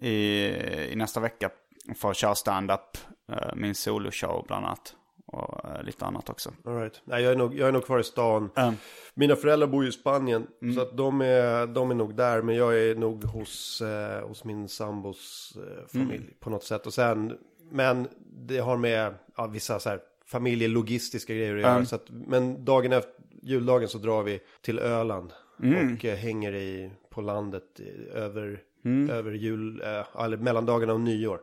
[0.00, 0.46] i,
[0.92, 1.50] i nästa vecka
[1.96, 2.98] för att köra stand-up.
[3.32, 4.94] eh, Min soloshow bland annat.
[5.26, 6.52] Och lite annat också.
[6.66, 7.00] All right.
[7.04, 8.50] Nej, jag är, nog, jag är nog kvar i stan.
[8.56, 8.74] Mm.
[9.14, 10.46] Mina föräldrar bor ju i Spanien.
[10.74, 12.42] Så att de, är, de är nog där.
[12.42, 16.86] Men jag är nog hos, eh, hos min sambos eh, familj på något sätt.
[16.86, 17.38] Och sen,
[17.70, 18.08] men
[18.46, 21.84] det har med ja, vissa så här familjelogistiska grejer att göra.
[21.84, 25.32] Så att, men dagen efter, juldagen så drar vi till Öland.
[25.58, 27.80] Och eh, hänger i, på landet
[28.14, 28.62] över,
[29.10, 31.40] över jul, eh, eller mellandagarna och nyår.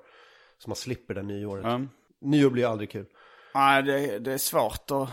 [0.57, 1.65] Så man slipper det nyåret.
[1.65, 1.89] Mm.
[2.21, 3.05] Nyår blir aldrig kul.
[3.53, 5.09] Nej, det, det är svårt att...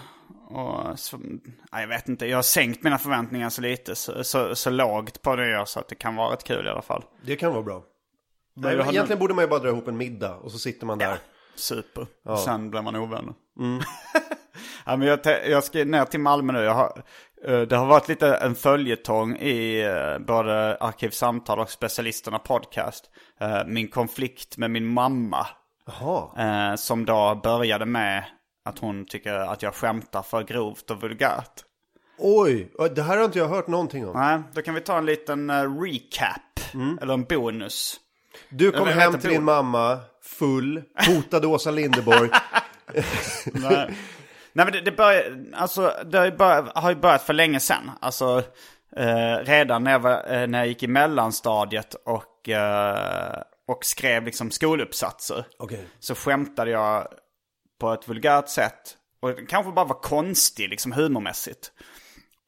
[0.48, 4.55] Och, så, nej, jag vet inte, jag har sänkt mina förväntningar så lite, så, så,
[4.55, 7.05] så lågt på det jag så att det kan vara rätt kul i alla fall.
[7.25, 7.85] Det kan vara bra.
[8.55, 10.99] Nej, har egentligen borde man ju bara dra ihop en middag och så sitter man
[10.99, 11.19] där.
[11.55, 12.07] super.
[12.45, 13.35] Sen blev man ovänner.
[14.87, 15.19] ja, men jag,
[15.51, 16.59] jag ska ner till Malmö nu.
[16.61, 17.03] Jag har,
[17.47, 23.11] eh, det har varit lite en följetong i eh, både Arkivsamtal och Specialisterna podcast.
[23.41, 25.47] Eh, Min konflikt med min mamma.
[25.87, 26.71] Jaha.
[26.71, 28.25] Eh, Som då började med
[28.65, 31.65] att hon tycker att jag skämtar för grovt och vulgärt.
[32.19, 34.12] Oj, det här har inte jag hört någonting om.
[34.17, 35.51] Nej, då kan vi ta en liten
[35.83, 36.41] recap.
[37.03, 37.97] Eller en bonus.
[38.53, 42.31] Du kom hem till din mamma full, hotade Åsa Linderborg.
[43.53, 43.97] Nej.
[44.53, 47.61] Nej men det, det, började, alltså, det har ju börjat, har ju börjat för länge
[47.61, 47.91] sedan.
[48.01, 48.43] Alltså
[48.97, 54.25] eh, redan när jag, var, eh, när jag gick i mellanstadiet och, eh, och skrev
[54.25, 55.45] liksom skoluppsatser.
[55.59, 55.87] Okej.
[55.99, 57.09] Så skämtade jag
[57.81, 58.97] på ett vulgärt sätt.
[59.23, 61.73] Och det kanske bara var konstig liksom humormässigt.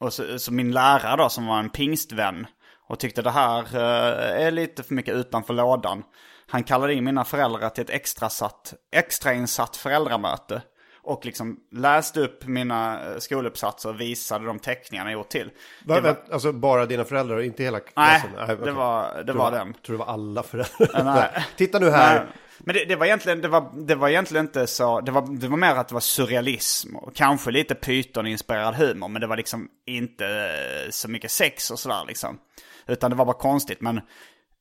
[0.01, 2.47] Och så, så min lärare då som var en pingstvän
[2.89, 6.03] och tyckte det här eh, är lite för mycket utanför lådan.
[6.47, 10.63] Han kallade in mina föräldrar till ett extrasatt, extrainsatt föräldramöte.
[11.07, 15.51] Och liksom läste upp mina eh, skoluppsatser och visade de teckningarna jag gjort till.
[15.85, 18.47] Va, Det var- va, Alltså bara dina föräldrar och inte hela Nej, klassen?
[18.49, 18.73] det okej.
[18.73, 19.75] var, det Tror var det den.
[19.75, 21.05] Tror det var alla föräldrar?
[21.05, 21.45] nej.
[21.57, 22.15] Titta nu här.
[22.19, 22.27] Nej,
[22.59, 25.49] Men det, det, var egentligen, det, var, det var egentligen inte så, det var, det
[25.49, 29.09] var mer att det var surrealism och kanske lite pyton-inspirerad humor.
[29.09, 32.39] Men det var liksom inte eh, så mycket sex och sådär liksom.
[32.87, 33.81] Utan det var bara konstigt.
[33.81, 34.01] Men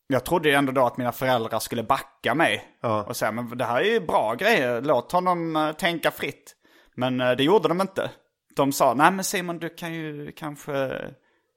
[0.08, 2.78] jag trodde ju ändå då att mina föräldrar skulle backa mig.
[2.82, 3.04] Ja.
[3.04, 6.56] Och säga, men det här är ju bra grejer, låt honom eh, tänka fritt.
[6.96, 8.12] Men eh, det gjorde de inte.
[8.56, 11.02] De sa, nej men Simon du kan ju kanske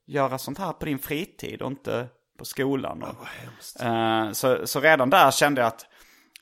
[0.06, 3.02] göra sånt här på din fritid och inte på skolan.
[3.02, 3.16] Och,
[3.86, 5.86] Eh, så, så redan där kände jag att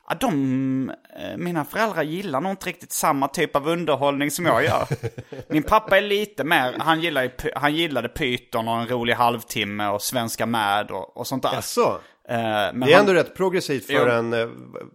[0.09, 4.65] ja, de, eh, mina föräldrar gillar nog inte riktigt samma typ av underhållning som jag
[4.65, 4.87] gör.
[5.53, 10.03] Min pappa är lite mer, han, gillar han gillade Python och en rolig halvtimme och
[10.03, 11.53] Svenska med och, och sånt där.
[11.55, 12.01] Jaså?
[12.29, 14.01] Eh, men Det är han- ändå rätt progressivt för Jo.
[14.07, 14.47] en, eh,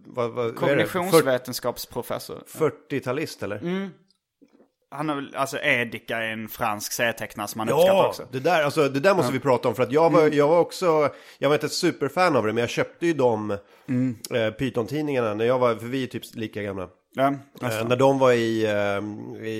[0.06, 2.42] vad, vad, vad Kognitionsvetenskapsprofessor.
[2.58, 3.56] 40-talist eller?
[3.56, 3.90] Mm.
[4.92, 8.26] Han har väl, alltså Edika är en fransk serietecknare som han uppskattar Ja, också.
[8.32, 10.36] det där, alltså, det där måste vi prata om för att jag var, Mm.
[10.38, 13.56] jag var också, jag var inte ett superfan av det men jag köpte ju de
[13.88, 14.16] Mm.
[14.34, 16.88] eh, Python-tidningarna när jag var, för vi är typ lika gamla.
[17.14, 19.52] Ja, Eh, när de var i, eh, i,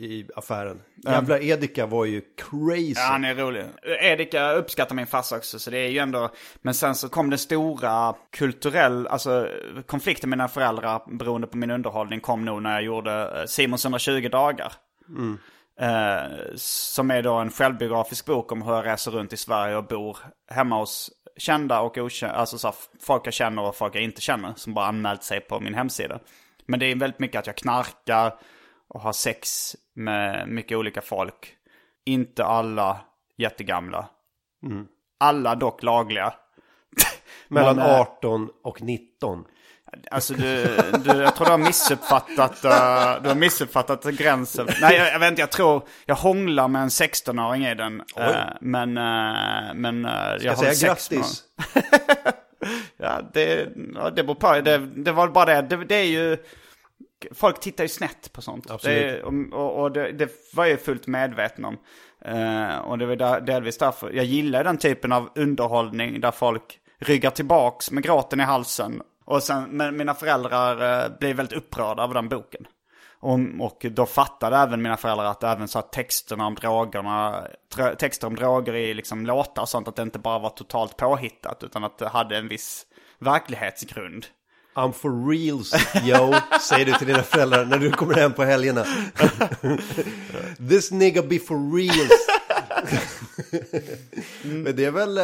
[0.00, 0.82] i affären.
[1.04, 2.94] Jävla Edika var ju crazy.
[2.96, 3.64] Ja, han är rolig.
[4.00, 6.30] Edika uppskattar min farsa också, så det är ju ändå...
[6.62, 9.48] Men sen så kom det stora kulturell, alltså
[9.86, 13.84] konflikten med mina föräldrar beroende på min underhållning kom nog när jag gjorde eh, Simons
[13.84, 14.72] 120 dagar.
[15.80, 19.84] Eh, som är då en självbiografisk bok om hur jag reser runt i Sverige och
[19.84, 20.18] bor
[20.50, 22.72] hemma hos kända och okända, alltså så
[23.02, 26.18] folk jag känner och folk jag inte känner som bara anmält sig på min hemsida.
[26.66, 28.34] Men det är väldigt mycket att jag knarkar
[28.88, 31.54] och har sex med mycket olika folk.
[32.04, 33.00] Inte alla
[33.36, 34.08] jättegamla.
[35.20, 36.34] Alla dock lagliga.
[37.48, 39.44] Mellan Men, eh, 18 och 19.
[40.10, 40.64] Alltså du,
[41.04, 44.68] du, jag tror du har missuppfattat, eh, du har missuppfattat gränsen.
[44.80, 48.02] Nej, jag, jag vet inte, jag tror, jag hånglar med en 16-åring i den.
[48.16, 51.42] eh, men, eh, men eh, jag Jag har säger sex med grattis.
[52.96, 54.60] Ja, det, ja, det beror på.
[54.60, 55.76] Det, det var bara det.
[55.76, 55.84] det.
[55.84, 56.36] Det är ju...
[57.34, 58.70] Folk tittar ju snett på sånt.
[58.70, 59.02] Absolut.
[59.02, 61.78] Det, och och, det, det var jag ju fullt medveten om.
[62.24, 64.10] Eh, och det var där, delvis därför.
[64.10, 69.02] Jag gillar den typen av underhållning där folk ryggar tillbaks med gråten i halsen.
[69.24, 72.66] Och sen, men mina föräldrar uh, blev väldigt upprörda av den boken.
[73.20, 77.44] Och, och då fattade även mina föräldrar att även så att texterna om drogerna,
[77.98, 81.62] texter om droger i liksom låtar och sånt, att det inte bara var totalt påhittat
[81.62, 82.85] utan att det hade en viss
[83.18, 84.26] verklighetsgrund.
[84.74, 85.72] I'm for reals,
[86.04, 88.84] yo, säger du till dina föräldrar när du kommer hem på helgerna.
[90.68, 92.26] This nigga be for reals.
[94.42, 95.16] Men det är väl...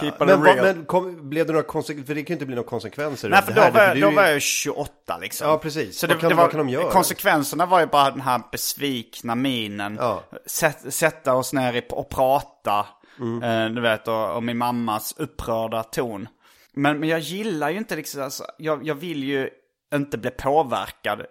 [0.00, 2.06] keep it men vad- men kom, blev det några konsekvenser?
[2.06, 3.28] För det kan ju inte bli några konsekvenser.
[3.28, 5.48] Nej, för då här, var, jag, då ju- var jag 28 liksom.
[5.48, 5.98] Ja, precis.
[5.98, 6.90] Så Vad det, kan- det var, vad kan de göra?
[6.90, 9.96] Konsekvenserna var ju bara den här besvikna minen.
[10.00, 10.22] Ja.
[10.46, 12.86] Sätt, sätta oss ner och prata.
[13.20, 13.42] Mm.
[13.42, 16.28] Eh, du vet, och, och min mammas upprörda ton.
[16.74, 19.50] Men, men jag gillar ju inte liksom, alltså, jag, jag vill ju
[19.94, 21.22] inte bli påverkad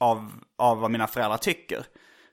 [0.00, 1.84] av, av vad mina föräldrar tycker.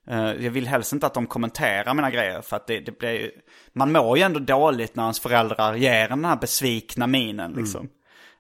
[0.08, 3.12] Eh, jag vill helst inte att de kommenterar mina grejer för att det, det blir
[3.12, 3.32] ju-
[3.74, 7.90] Man mår ju ändå dåligt när ens föräldrar ger en den här besvikna minen liksom.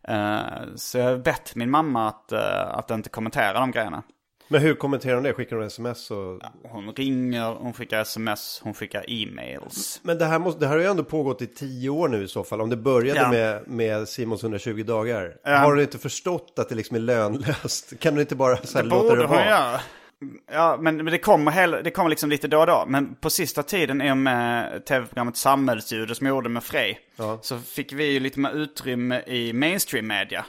[0.07, 0.39] Eh,
[0.75, 4.03] så jag har bett min mamma att, eh, att inte kommentera de grejerna.
[4.51, 5.33] Men hur kommenterar de det?
[5.33, 6.41] Skickar de sms och...
[6.63, 9.99] Hon ringer, hon skickar sms, hon skickar e-mails.
[10.03, 12.27] Men det här, måste, det här har ju ändå pågått i tio år nu i
[12.27, 12.61] så fall.
[12.61, 13.29] Om det började Ja.
[13.31, 15.33] med, med Simons 120 dagar.
[15.43, 15.57] Ja.
[15.57, 17.93] Har du inte förstått att det liksom är lönlöst?
[17.99, 19.79] Kan du inte bara så här, Det låta det hon vara?
[20.51, 22.85] Ja, men, men det kommer, hel, det kommer liksom lite då och då.
[22.87, 26.99] Men på sista tiden i och med tv-programmet Samhällsljud som jag gjorde med Frej.
[27.41, 30.45] Så fick vi ju lite mer utrymme i mainstream media.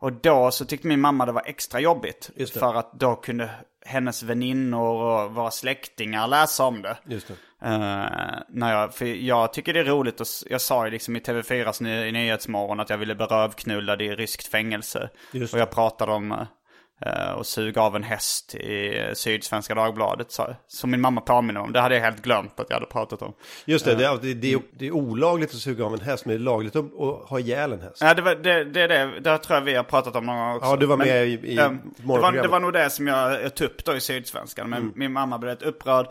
[0.00, 2.30] Och då så tyckte min mamma det var extra jobbigt.
[2.34, 2.46] Det.
[2.46, 3.50] För att då kunde
[3.86, 6.96] hennes väninnor och våra släktingar läsa om det.
[7.06, 7.34] Just det.
[7.62, 11.18] Eh, när jag, för jag tycker det är roligt, och jag sa ju liksom i
[11.18, 15.10] TV4s ny, i Nyhetsmorgon att jag ville bli rövknullad i ryskt fängelse.
[15.32, 16.42] Just och jag pratade om uh,
[17.36, 20.30] och suga av en häst i eh, Sydsvenska Dagbladet.
[20.32, 21.72] Så, som min mamma påminner om.
[21.72, 23.34] Det hade jag helt glömt att jag hade pratat om.
[23.64, 26.24] Just det, det, är, det, det, är, det är olagligt att suga av en häst,
[26.26, 27.96] men det är lagligt att, att ha ihjäl en häst.
[28.00, 29.20] Ja, det, var, det, det det.
[29.20, 30.68] Det tror jag vi har pratat om någon gång också.
[30.70, 33.06] Ja, du var Men, med i- i ehm, det, var, det var nog det som
[33.06, 34.70] jag, jag tog upp då i Sydsvenskan.
[34.70, 36.06] Men min mamma blev rätt upprörd.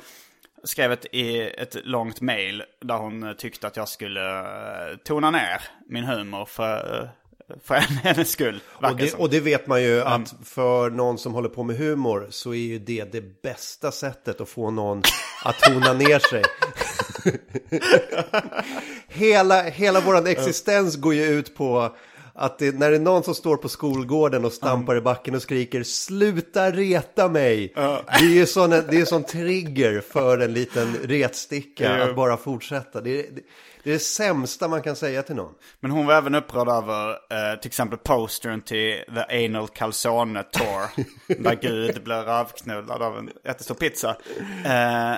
[0.63, 5.61] Skrev ett, ett långt mail där hon eh, tyckte att jag skulle eh, tona ner
[5.89, 7.09] min humor för, eh,
[7.63, 8.59] för hennes skull.
[8.67, 12.27] Och det, och det vet man ju att för någon som håller på med humor
[12.29, 15.01] så är ju det det bästa sättet att få någon
[15.43, 16.43] att tona ner sig.
[19.07, 21.95] hela, hela våran existens går ju ut på
[22.33, 25.41] att det, när det är någon som står på skolgården och stampar i backen och
[25.41, 27.73] skriker Sluta reta mig!
[27.75, 33.01] Det är ju sån, det är sån trigger för en liten retsticka att bara fortsätta.
[33.01, 33.41] Det det,
[33.87, 35.53] det är det sämsta man kan säga till någon.
[35.79, 41.05] Men hon var även upprörd över eh, till exempel postern till The Anal Calzone Tour.
[41.43, 44.17] där Gud blev rövknullad av en jättestor pizza.
[44.65, 45.15] Eh,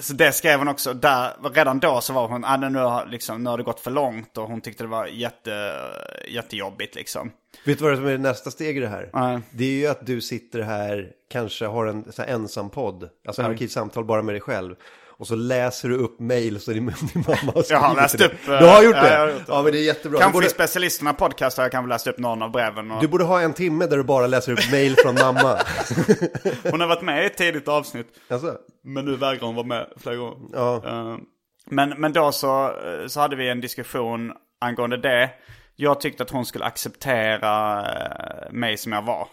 [0.00, 0.94] så det skrev hon också.
[0.94, 3.90] Där, redan då så var hon, ah, nu, har, liksom, nu har det gått för
[3.90, 5.80] långt och hon tyckte det var jätte,
[6.28, 7.30] jättejobbigt liksom.
[7.64, 9.10] Vet du vad som är nästa steg i det här?
[9.12, 9.40] Nej.
[9.50, 13.42] Det är ju att du sitter här, kanske har en så här ensam podd, alltså
[13.42, 13.52] Mm.
[13.52, 14.74] arkivsamtal bara med dig själv.
[15.16, 18.20] Och så läser du upp mail så din, din mamma har Jag har skrivit läst
[18.20, 18.48] upp.
[18.48, 19.12] eh, Du har gjort ja, det?
[19.12, 20.20] jag har gjort Ja, men det är jättebra.
[20.20, 22.90] Kanske borde, i specialisterna podcast har jag kanske läst upp någon av breven.
[22.90, 25.58] Och du borde ha en timme där du bara läser upp mail från mamma.
[26.70, 28.06] Hon har varit med i ett tidigt avsnitt.
[28.28, 30.36] Alltså, Men nu vägrar hon vara med flera gånger.
[30.52, 30.82] ja.
[30.86, 31.16] Eh,
[31.66, 35.30] Men, men då så, eh, så hade vi en diskussion angående det.
[35.76, 39.28] Jag tyckte att hon skulle acceptera eh, mig som jag var.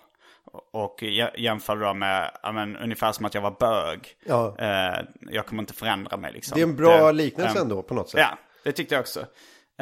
[0.71, 4.07] Och jä- jämförde då med, men, ungefär som att jag var bög.
[4.25, 4.55] Ja.
[4.57, 6.55] Eh, Jag kommer inte förändra mig liksom.
[6.55, 8.19] Det är en bra Det- liknelse ändå på något sätt.
[8.19, 9.25] Ja, det tyckte jag också.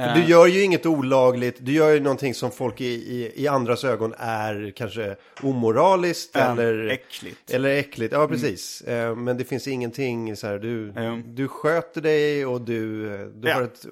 [0.08, 3.48] För du gör ju inget olagligt, du gör ju någonting som folk i, i, i
[3.48, 7.52] andras ögon är kanske omoraliskt Ja, eller äckligt.
[7.52, 8.82] Eller äckligt, ja precis.
[8.82, 11.20] Eh, Men det finns ingenting så här, du, Ja.
[11.26, 13.54] du sköter dig och du, eh, du Ja.
[13.56, 13.86] har ett,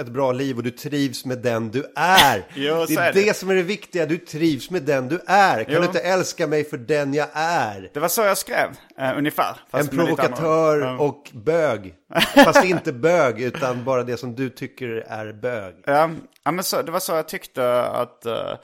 [0.00, 2.46] ett bra liv och du trivs med den du är.
[2.54, 3.20] Jo, det är är det.
[3.20, 3.36] det.
[3.36, 5.64] som är det viktiga, du trivs med den du är.
[5.64, 5.80] Kan Jo.
[5.80, 7.90] du inte älska mig för den jag är?
[7.94, 9.56] Det var så jag skrev, eh, ungefär.
[9.70, 11.94] En provokatör och bög.
[12.44, 15.74] Fast inte bög, utan bara det som du tycker är bög.
[15.86, 16.10] Ja,
[16.44, 18.26] ja men så, det var så jag tyckte att...
[18.26, 18.54] eh,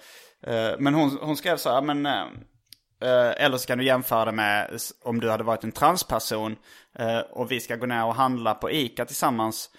[0.78, 2.06] men hon, hon skrev så här, men...
[2.06, 6.56] eh, eller så kan du jämföra det med om du hade varit en transperson
[6.98, 9.70] eh, och vi ska gå ner och handla på ICA tillsammans.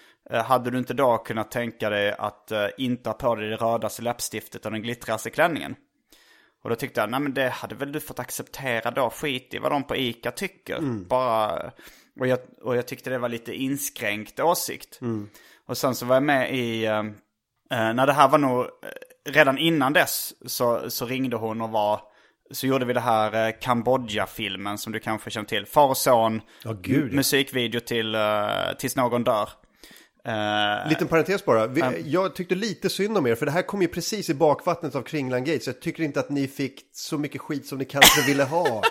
[0.45, 4.65] hade du inte då kunnat tänka dig att inte ha på dig det rödaste läppstiftet
[4.65, 5.75] och den glittrigaste klänningen?
[6.63, 9.57] Och då tyckte jag, nej men det hade väl du fått acceptera då, skit i
[9.57, 10.77] vad de på ICA tycker.
[11.07, 11.71] Bara,
[12.19, 14.99] och jag, och jag tyckte det var lite inskränkt åsikt.
[15.67, 18.67] Och sen så var jag med i, eh, eh, när det här var nog, eh,
[19.29, 22.01] redan innan dess så, så ringde hon och var,
[22.51, 25.65] så gjorde vi det här eh, Kambodja-filmen som du kanske känner till.
[25.65, 27.15] Far och son, Ja, gud, ja.
[27.15, 28.21] musikvideo till eh,
[28.79, 29.49] Tills någon dör.
[30.25, 31.67] Eh, Liten parentes bara.
[31.67, 34.95] Vi, jag tyckte lite synd om er, för det här kom ju precis i bakvattnet
[34.95, 37.85] av Kringland Gate, så jag tycker inte att ni fick så mycket skit som ni
[37.85, 38.81] kanske ville ha.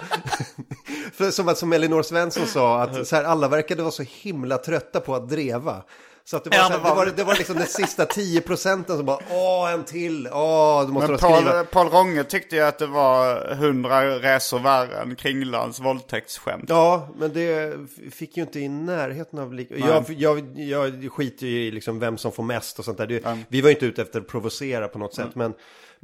[1.13, 5.15] för som, som Elinor Svensson sa, att här, alla verkade vara så himla trötta på
[5.15, 5.83] att dreva.
[6.27, 8.41] Så att det var, Ja, så här, det var- det var, liksom den sista 10
[8.41, 11.51] procenten som bara, åh, en till, åh, du måste Men då skriva.
[11.53, 16.65] Paul, Paul Ronge tyckte ju att det var hundra resor värre än Kringlands våldtäktsskämt.
[16.69, 17.73] Ja, men det
[18.13, 19.55] fick ju inte i närheten av...
[19.55, 23.07] Lik- jag, jag, jag skiter ju i liksom vem som får mest och sånt där.
[23.07, 25.35] Det, Vi var ju inte ute efter att provocera på något sätt.
[25.35, 25.55] Men,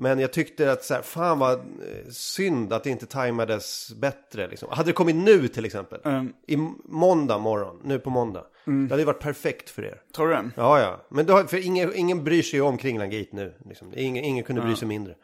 [0.01, 1.65] men jag tyckte att så här, fan vad eh,
[2.11, 4.49] synd att det inte tajmades bättre.
[4.49, 4.69] Liksom.
[4.73, 6.01] Hade det kommit nu till exempel,
[6.47, 8.45] i m- måndag morgon, nu på måndag.
[8.65, 10.01] Det hade varit perfekt för er.
[10.17, 10.51] Tror du det?
[10.57, 11.01] Ja, ja.
[11.09, 13.55] Men då, för ingen, ingen bryr sig om Kringland Gate nu.
[13.69, 13.93] Liksom.
[13.97, 15.15] Ingen, ingen kunde bry sig mindre.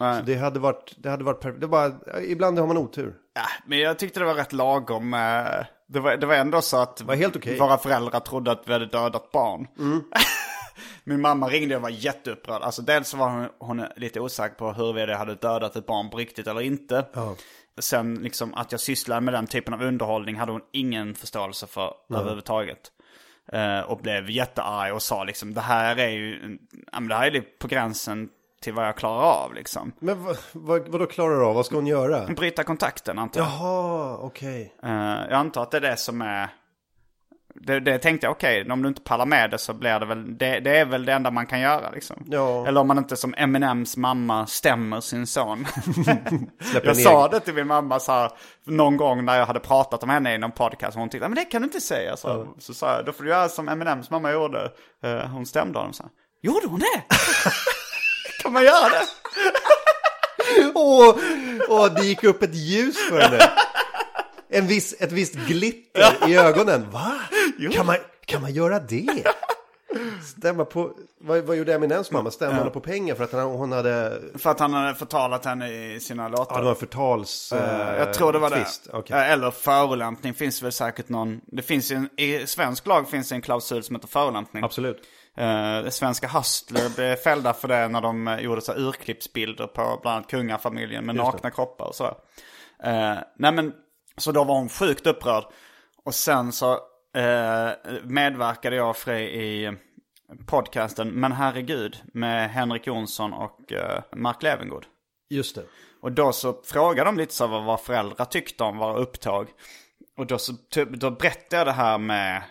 [0.00, 0.18] Nej.
[0.20, 1.60] Så det hade varit, det hade varit perfekt.
[1.60, 3.14] Det bara, ibland har man otur.
[3.34, 5.14] Ja, men jag tyckte det var rätt lagom.
[5.14, 5.20] eh,
[5.86, 7.58] Det var, det var ändå så att var helt okej.
[7.58, 9.66] våra föräldrar trodde att vi hade dödat barn.
[11.04, 12.62] Min mamma ringde och var jätteupprörd.
[12.62, 16.16] Alltså dels var hon, hon lite osäker på huruvida jag hade dödat ett barn på
[16.16, 17.06] riktigt eller inte.
[17.78, 21.94] Sen liksom att jag sysslade med den typen av underhållning hade hon ingen förståelse för
[22.14, 22.90] överhuvudtaget.
[23.52, 26.58] Eh, och blev jättearg och sa liksom det här är ju,
[26.92, 28.28] ja, men det här är lite på gränsen
[28.62, 29.92] till vad jag klarar av liksom.
[29.98, 31.54] Men vad, vad, vad då klarar du av?
[31.54, 32.26] Vad ska hon göra?
[32.26, 33.48] Bryta kontakten antar jag.
[33.48, 34.74] Jaha, okej.
[34.82, 34.90] Eh,
[35.30, 36.48] jag antar att det är det som är
[37.60, 40.38] Det, det tänkte jag, okej, om du inte pallar med det så blir det väl,
[40.38, 42.24] det, det är väl det enda man kan göra liksom.
[42.26, 42.66] Ja.
[42.66, 45.66] Eller om man inte som Eminems mamma stämmer sin son.
[46.74, 48.30] Jag ner- sa det till min mamma så här,
[48.66, 50.96] någon gång när jag hade pratat om henne i någon podcast.
[50.96, 52.16] Och hon tyckte, men det kan du inte säga.
[52.16, 54.70] Så, så sa jag, då får du göra som Eminems mamma gjorde.
[55.04, 57.02] Eh, hon stämde honom så här, gjorde hon det?
[58.42, 59.04] kan man göra det?
[60.74, 61.16] Åh,
[61.68, 63.38] åh, det gick upp ett ljus för henne.
[64.48, 66.90] En viss, ett visst glitter i ögonen.
[66.90, 67.12] Va?
[67.72, 69.24] Kan man, kan man göra det?
[70.22, 72.30] Stämma på, vad, vad gjorde Eminems mamma?
[72.30, 75.94] Stämma henne på pengar för att han, hon hade, För att han hade förtalat henne
[75.94, 76.54] i sina låtar.
[76.54, 77.52] ja det var förtals...
[77.52, 78.84] Eh, eh, jag tror det var twist.
[78.84, 78.98] det.
[78.98, 79.16] Okej.
[79.16, 81.40] Eh, Eller förolämpning finns väl säkert någon.
[81.46, 84.64] Det finns en, i svensk lag finns det en klausul som heter förolämpning.
[84.64, 85.02] Absolut.
[85.40, 90.30] Uh, svenska Hustler blev fällda för det när de gjorde så urklippsbilder på bland annat
[90.30, 92.14] kungafamiljen med nakna kroppar och sådär.
[92.86, 93.72] Uh, nej men,
[94.16, 95.44] så då var hon sjukt upprörd.
[96.04, 96.72] Och sen så
[97.16, 97.70] eh,
[98.04, 99.72] medverkade jag och Frej i
[100.46, 104.86] podcasten Men herregud med Henrik Jonsson och eh, Mark Levengood.
[105.30, 105.64] Just det.
[106.00, 109.48] Och då så frågade de lite så vad, vad föräldrar tyckte om våra upptåg.
[110.16, 112.42] Och då, så, typ, då berättade jag det här med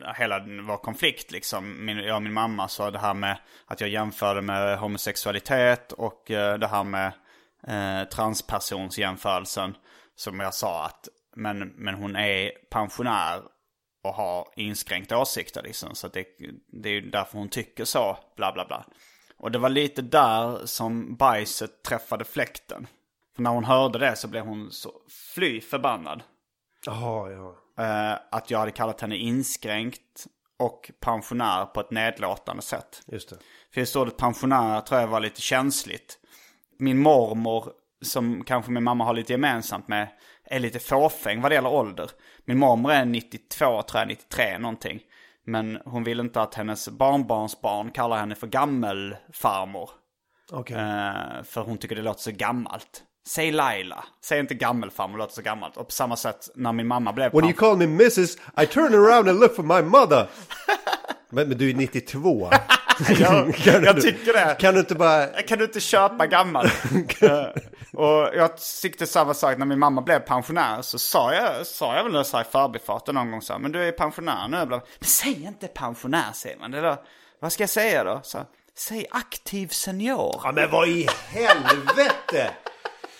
[0.00, 1.84] eh, hela vår konflikt liksom.
[1.84, 6.30] Min, jag och min mamma sa det här med att jag jämförde med homosexualitet och
[6.30, 7.12] eh, det här med
[7.66, 9.74] eh, transpersonsjämförelsen.
[10.18, 13.42] Som jag sa att, men, men hon är pensionär
[14.04, 15.94] och har inskränkta åsikter liksom.
[15.94, 16.26] Så det,
[16.82, 18.84] det är ju därför hon tycker så, bla bla bla.
[19.36, 22.86] Och det var lite där som bajset träffade fläkten.
[23.36, 24.92] För när hon hörde det så blev hon så
[25.34, 26.22] fly förbannad.
[26.86, 27.56] Jaha, ja.
[27.84, 30.26] Eh, att jag hade kallat henne inskränkt
[30.58, 33.02] och pensionär på ett nedlåtande sätt.
[33.06, 33.36] Just det.
[33.74, 36.18] För just ordet pensionär tror jag var lite känsligt.
[36.78, 40.08] Min mormor, som kanske min mamma har lite gemensamt med,
[40.44, 42.10] är lite fåfäng vad det gäller ålder.
[42.44, 45.00] Min mormor är 92, tror jag, 93 någonting.
[45.46, 49.90] Men hon vill inte att hennes barnbarnsbarn kallar henne för gammelfarmor.
[50.52, 50.76] Okej.
[50.76, 53.02] Eh, för hon tycker det låter så gammalt.
[53.28, 54.04] Säg Laila.
[54.24, 55.76] Säg inte gammelfarmor, det låter så gammalt.
[55.76, 58.36] Och på samma sätt när min mamma blev When you call me Mrs.
[58.62, 60.26] I turn around and look for my mother.
[61.30, 62.50] men, men du är 92.
[63.18, 64.56] jag, jag tycker det.
[64.60, 65.26] Kan du inte bara...
[65.26, 66.66] Kan du inte köpa gammal?
[67.98, 68.50] Och jag
[68.82, 70.82] tyckte samma sak när min mamma blev pensionär.
[70.82, 73.72] Så sa jag, sa jag väl så här i förbifarten någon gång så här, men
[73.72, 74.56] du är pensionär nu.
[74.56, 76.70] Bla- Men säg inte pensionär säger man.
[76.70, 76.96] Det då,
[77.40, 78.20] vad ska jag säga då?
[78.22, 78.46] Så, här,
[78.78, 80.40] säg aktiv senior.
[80.44, 82.50] Ja, men vad i helvete!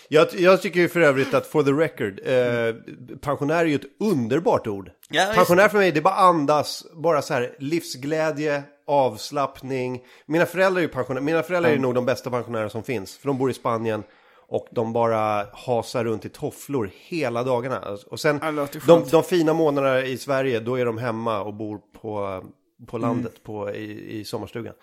[0.08, 2.74] Jag, jag tycker ju för övrigt att for the record, eh,
[3.20, 4.90] pensionär är ju ett underbart ord.
[5.08, 10.00] Ja, pensionär för mig, det bara andas, bara så här livsglädje, avslappning.
[10.26, 13.16] Mina föräldrar är ju pensionärer, mina föräldrar är nog de bästa pensionärer som finns.
[13.18, 14.02] För de bor i Spanien
[14.48, 17.96] och de bara hasar runt i tofflor hela dagarna.
[18.06, 18.40] Och sen,
[18.86, 22.42] de, de fina månaderna i Sverige, då är de hemma och bor på,
[22.86, 23.08] på Mm.
[23.08, 24.74] landet på, i, i sommarstugan.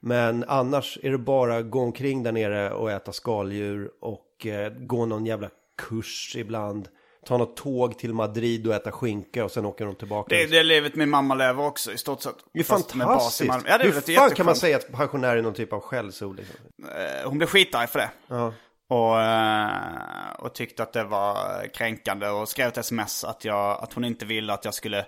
[0.00, 5.06] Men annars är det bara gå omkring där nere och äta skaldjur och eh, gå
[5.06, 5.48] någon jävla
[5.78, 6.88] kurs ibland.
[7.26, 10.34] Ta något tåg till Madrid och äta skinka och sen åker de tillbaka.
[10.34, 12.34] Det är det livet min mamma lever också i stort sett.
[12.52, 13.54] Det är fantastiskt.
[13.66, 16.36] Ja, det Hur låter fan kan man säga att pensionär är någon typ av skällsord?
[16.36, 16.56] Liksom?
[16.84, 18.10] Eh, Hon blev skitarg för det.
[18.28, 18.52] Ja.
[18.92, 23.92] Och, eh, och tyckte att det var kränkande och skrev ett sms att, jag, att
[23.92, 25.06] hon inte ville att jag skulle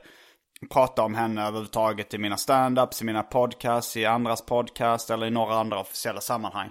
[0.71, 5.31] prata om henne överhuvudtaget i mina standups, i mina podcasts, i andras podcast eller i
[5.31, 6.71] några andra officiella sammanhang.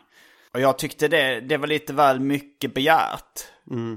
[0.54, 3.48] Och jag tyckte det, det var lite väl mycket begärt.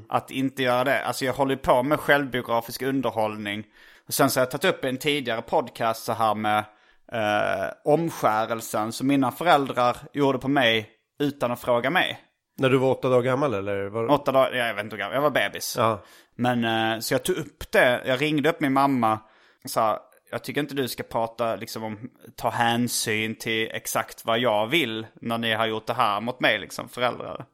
[0.08, 1.04] Att inte göra det.
[1.04, 3.64] Alltså jag håller på med självbiografisk underhållning.
[4.06, 6.64] Och sen så har jag tagit upp en tidigare podcast så här med
[7.12, 12.25] eh, omskärelsen som mina föräldrar gjorde på mig utan att fråga mig.
[12.58, 13.86] När du var åtta dagar gammal eller?
[13.86, 14.10] Var...
[14.10, 15.74] Åtta dagar, jag vet inte hur gammal, jag var bebis.
[15.78, 16.02] Ja.
[16.34, 19.18] Men eh, så jag tog upp det, jag ringde upp min mamma
[19.64, 21.98] och sa, jag tycker inte du ska prata liksom om,
[22.36, 26.58] ta hänsyn till exakt vad jag vill när ni har gjort det här mot mig
[26.58, 27.44] liksom, föräldrar.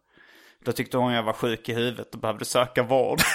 [0.64, 3.20] Då tyckte hon jag var sjuk i huvudet och behövde söka vård.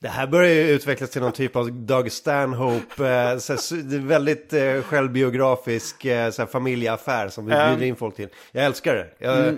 [0.00, 3.82] Det här börjar ju utvecklas till någon typ av Doug Stanhope, eh, så här, su-
[3.82, 7.68] det är väldigt eh, självbiografisk eh, så här, familjeaffär som vi Mm.
[7.70, 8.28] bjuder in folk till.
[8.52, 9.08] Jag älskar det.
[9.18, 9.56] Jag,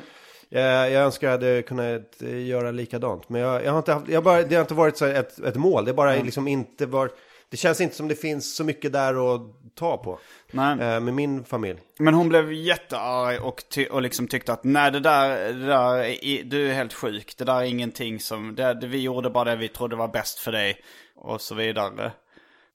[0.52, 3.28] jag, jag önskar jag hade kunnat eh, göra likadant.
[3.28, 5.56] Men jag, jag har inte haft, jag bara, det har inte varit så ett, ett
[5.56, 5.84] mål.
[5.84, 7.12] Det är bara liksom inte varit,
[7.48, 9.40] det känns inte som det finns så mycket där att
[9.74, 10.18] ta på.
[10.50, 10.72] Nej.
[10.72, 11.78] Eh, med min familj.
[11.98, 15.98] Men hon blev jättearg och, ty- och liksom tyckte att nej det där, det där
[16.24, 17.34] är, du är helt sjuk.
[17.38, 20.38] Det där är ingenting som, det, det, vi gjorde bara det vi trodde var bäst
[20.38, 20.76] för dig.
[21.16, 22.12] Och så vidare.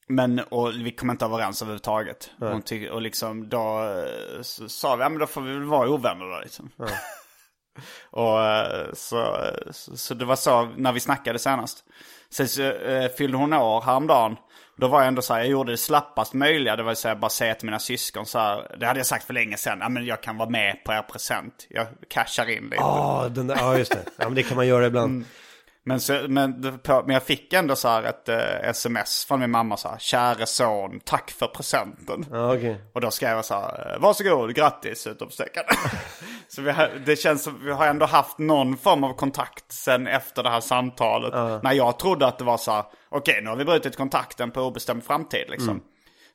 [0.07, 2.29] Men, och vi kom inte överens överhuvudtaget.
[2.39, 5.89] Hon och liksom då eh, så sa vi, ja men då får vi väl vara
[5.89, 6.69] ovänner då liksom.
[8.11, 9.37] Och eh, så,
[9.71, 11.83] så, det var så när vi snackade senast.
[12.29, 14.35] Sen så eh, fyllde hon år häromdagen.
[14.77, 16.75] Då var jag ändå så här, jag gjorde det slappast möjliga.
[16.75, 18.75] Det var så här, bara säga till mina syskon så här.
[18.79, 19.77] Det hade jag sagt för länge sedan.
[19.81, 21.67] Ja men jag kan vara med på er present.
[21.69, 22.75] Jag cashar in lite.
[22.75, 24.05] Ja, den där, ja just det.
[24.17, 25.11] Ja, men det kan man göra ibland.
[25.11, 25.25] Mm.
[25.87, 29.77] Men, så, men, men jag fick ändå så här ett eh, sms från min mamma
[29.77, 29.97] så här.
[29.97, 32.25] Käre son, tack för presenten.
[32.31, 32.81] Ja, okej.
[32.93, 35.63] Och då skrev jag så här, eh, varsågod, grattis, utropstecken.
[36.47, 40.07] så vi har, det känns som vi har ändå haft någon form av kontakt sen
[40.07, 41.63] efter det här samtalet.
[41.63, 44.61] När jag trodde att det var så här, okej nu har vi brutit kontakten på
[44.61, 45.81] obestämd framtid liksom.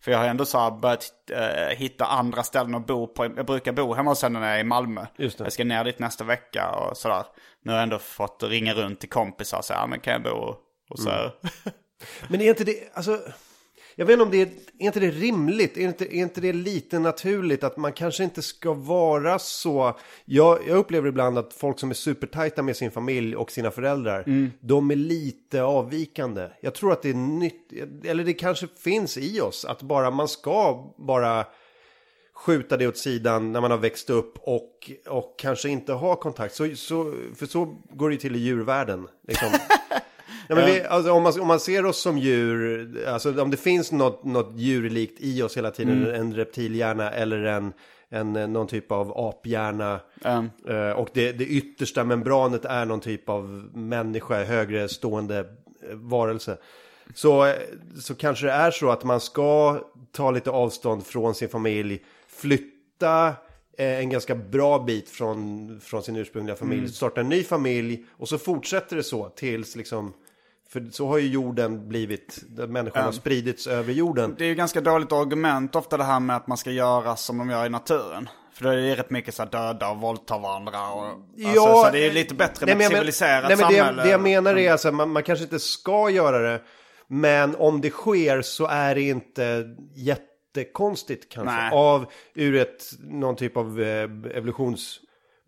[0.00, 3.24] För jag har ändå så här börjat eh, hitta andra ställen att bo på.
[3.24, 5.06] Jag brukar bo hemma hos henne när jag är i Malmö.
[5.16, 7.24] Jag ska ner dit nästa vecka och sådär.
[7.64, 10.22] Nu har jag ändå fått ringa runt till kompisar och säga, ja men kan jag
[10.22, 10.54] bo
[10.88, 11.32] hos er?
[12.28, 13.18] Men är inte det, alltså,
[14.00, 14.48] jag vet inte om det är,
[14.78, 15.76] är inte det rimligt?
[15.76, 19.98] Är inte, är inte det lite naturligt att man kanske inte ska vara så?
[20.24, 24.24] Jag, jag upplever ibland att folk som är supertajta med sin familj och sina föräldrar,
[24.60, 26.48] de är lite avvikande.
[26.60, 27.72] Jag tror att det är nytt,
[28.04, 31.46] eller det kanske finns i oss, att bara man ska bara
[32.34, 36.54] skjuta det åt sidan när man har växt upp och, och kanske inte ha kontakt.
[36.54, 39.08] Så, så, för så går det ju till i djurvärlden.
[39.28, 39.48] Liksom.
[40.56, 43.92] Men vi, alltså, om, man, om man ser oss som djur, alltså om det finns
[43.92, 47.72] något, något djurlikt i oss hela tiden, en reptilhjärna eller en,
[48.08, 50.00] en, någon typ av aphjärna.
[50.24, 50.50] Mm.
[50.68, 55.46] Eh, och det, det yttersta membranet är någon typ av människa, högre stående eh,
[55.94, 56.56] varelse.
[57.14, 57.54] Så,
[58.00, 59.80] så kanske det är så att man ska
[60.12, 63.28] ta lite avstånd från sin familj, flytta
[63.78, 68.28] eh, en ganska bra bit från, från sin ursprungliga familj, starta en ny familj och
[68.28, 70.12] så fortsätter det så tills liksom
[70.72, 74.34] för så har ju jorden blivit, människan har spridits över jorden.
[74.38, 77.38] Det är ju ganska dåligt argument ofta det här med att man ska göra som
[77.38, 78.28] de gör i naturen.
[78.52, 80.92] För då är det rätt mycket så här döda och våldta varandra.
[80.92, 81.04] Och,
[81.46, 84.02] alltså, så det är ju lite bättre med men ett civiliserat nej, men det, samhälle.
[84.02, 86.60] det jag menar är alltså, man, man kanske inte ska göra det.
[87.06, 89.64] Men om det sker så är det inte
[89.94, 91.54] jättekonstigt kanske.
[91.54, 91.70] Nej.
[91.72, 94.08] Av, ur ett, någon typ av eh,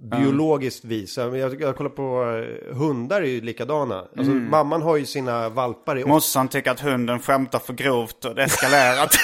[0.02, 1.16] evolutionsbiologiskt vis.
[1.16, 2.24] Jag, jag, kollar på
[2.70, 3.98] eh, hundar är ju likadana.
[3.98, 4.50] Alltså, Mm.
[4.50, 8.42] Mamman har ju sina valpar i Morsan tycker att hunden skämtar för grovt och det
[8.42, 9.14] eskalerat.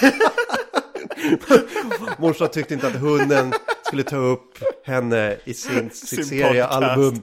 [2.18, 3.53] Morsan tyckte inte att hunden
[3.87, 7.22] skulle ta upp henne i sin, sitt Sin seriealbum.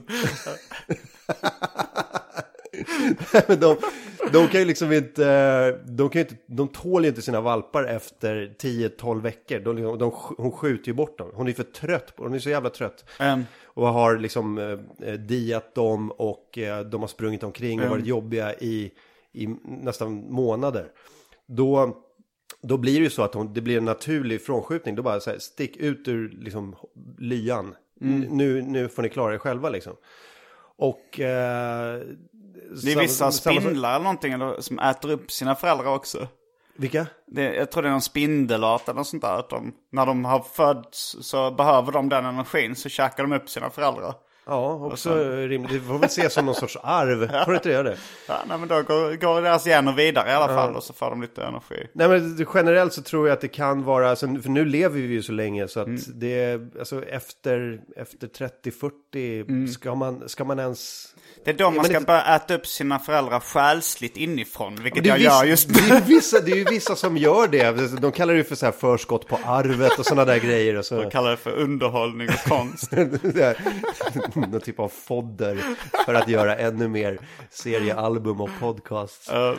[3.48, 3.76] Men de,
[4.32, 8.54] de kan ju liksom inte, de kan inte, de tål ju inte sina valpar efter
[8.62, 9.58] 10-12 veckor.
[9.60, 11.30] De, liksom- de, hon skjuter ju bort dem.
[11.34, 13.04] Hon är för trött, på- hon är så jävla trött.
[13.18, 13.42] Mm.
[13.64, 14.58] Och har liksom
[15.02, 18.90] eh, diat dem och eh, de har sprungit omkring och varit jobbiga i,
[19.32, 20.86] i nästan månader.
[21.46, 21.96] Då,
[22.62, 24.94] då blir det ju så att hon, det blir en naturlig frånskjutning.
[24.94, 26.76] Då bara så här, stick ut ur liksom,
[27.18, 27.74] lyan.
[28.00, 29.92] N- Nu, nu får ni klara er själva liksom.
[30.78, 31.20] Och...
[31.20, 32.00] Eh,
[32.84, 36.28] Det är vissa spindlar eller någonting eller, som äter upp sina föräldrar också.
[36.76, 37.06] Vilka?
[37.26, 39.38] Det, jag tror det är någon spindelart eller något sånt där.
[39.38, 43.50] Att de, när de har fötts så behöver de den energin så käkar de upp
[43.50, 44.14] sina föräldrar.
[44.48, 45.72] Ja, också rimligt.
[45.72, 47.28] Det får väl ses som någon sorts arv.
[47.44, 47.96] Får det inte göra det?
[48.28, 51.10] Ja, nej, men då går, går deras gener vidare i alla fall och så får
[51.10, 51.86] de lite energi.
[51.92, 55.00] Nej men det- generellt så tror jag att det kan vara, alltså, för nu lever
[55.00, 58.26] vi ju så länge så att det är, alltså efter, efter
[58.64, 61.06] 30-40 ska, man, ska man ens...
[61.44, 65.08] Det är då man ska det- börja äta upp sina föräldrar själsligt inifrån, vilket Det
[65.08, 65.94] jag vissa, gör just det, nu.
[65.96, 68.00] är vissa, det är ju vissa som gör det.
[68.00, 70.76] De kallar det för så här förskott på arvet och sådana där grejer.
[70.76, 70.94] Och så.
[70.94, 72.90] Jag kallar det för underhållning och konst.
[74.40, 75.58] Det är Någon typ av fodder
[76.04, 77.18] för att göra ännu mer
[77.50, 79.30] seriealbum och podcast.
[79.30, 79.54] Eh,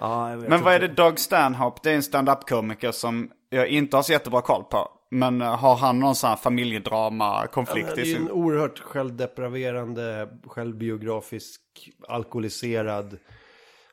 [0.00, 1.80] Ja, Men vad är det Doug Stanhope?
[1.82, 4.88] Det är en stand-up-komiker som jag inte har så jättebra koll på.
[5.10, 8.22] Men eh, har han någon sån här familjedrama-konflikt Det är i sin...
[8.22, 11.60] en oerhört självdepraverande, självbiografisk,
[12.08, 13.18] alkoholiserad.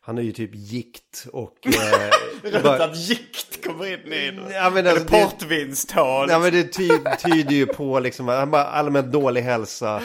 [0.10, 1.53] Han är ju typ gikt och...
[2.53, 4.53] Eh, bara- Att gikt kommer in i det.
[4.53, 6.28] Ja, men Eller alltså, det- portvinstål.
[6.30, 6.88] Ja men det ty
[7.24, 10.01] tyder ju på liksom, han bara allmänt dålig hälsa.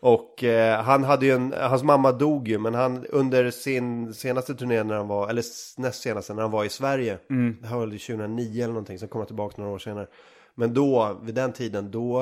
[0.00, 4.54] Och eh, han hade ju en, hans mamma dog ju, men han under sin senaste
[4.54, 5.44] turné när han var, eller
[5.80, 7.18] näst senaste när han var i Sverige.
[7.60, 10.06] Det här var väl 2009 eller någonting, sen kom han tillbaka några år senare.
[10.54, 12.20] Men då, vid den tiden, då,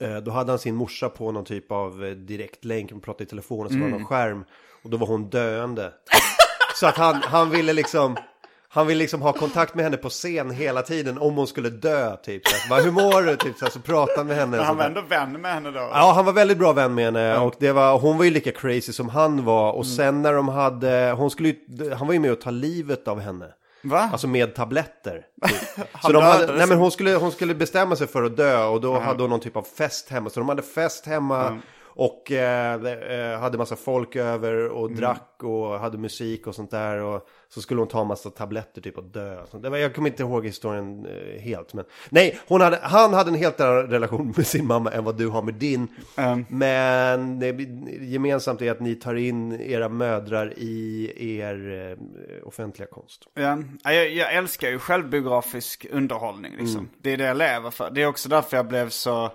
[0.00, 3.26] eh, då hade han sin morsa på någon typ av eh, direktlänk, man pratade i
[3.26, 4.44] telefon och så var det någon skärm.
[4.86, 5.92] Och då var hon döende.
[6.74, 8.16] Så att han, han ville liksom
[8.68, 12.16] Han ville liksom ha kontakt med henne på scen hela tiden om hon skulle dö
[12.16, 12.48] typ.
[12.48, 13.36] Så bara, Hur mår du?
[13.36, 14.56] Typ, så, här, så prata med henne.
[14.56, 15.78] Men han var ändå vän med henne då.
[15.78, 18.52] Ja, han var väldigt bra vän med henne och det var, hon var ju lika
[18.52, 19.72] crazy som han var.
[19.72, 21.56] Och sen när de hade, hon skulle ju,
[21.94, 23.46] han var ju med och ta livet av henne.
[23.82, 24.08] Va?
[24.12, 25.22] Alltså med tabletter.
[25.48, 25.86] Typ.
[25.92, 28.64] Han så de hade, nej men hon skulle, hon skulle bestämma sig för att dö
[28.64, 30.30] och då hade hon någon typ av fest hemma.
[30.30, 31.58] Så de hade fest hemma
[31.98, 35.00] och eh, eh, hade massa folk över och Mm.
[35.00, 37.02] drack och hade musik och sånt där.
[37.02, 39.40] Och så skulle hon ta massa tabletter typ och dö.
[39.42, 39.62] och sånt.
[39.62, 41.74] Det var, jag kommer inte ihåg historien eh, helt.
[41.74, 45.16] Men, nej, hon hade, han hade en helt annan relation med sin mamma än vad
[45.18, 45.88] du har med din.
[46.48, 47.52] Men det
[48.00, 51.96] gemensamt är att ni tar in era mödrar i er
[52.40, 53.22] eh, offentliga konst.
[53.34, 56.52] Ja, jag, jag älskar ju självbiografisk underhållning.
[56.58, 56.78] Liksom.
[56.78, 56.88] Mm.
[57.02, 57.90] Det är det jag lever för.
[57.90, 59.30] Det är också därför jag blev så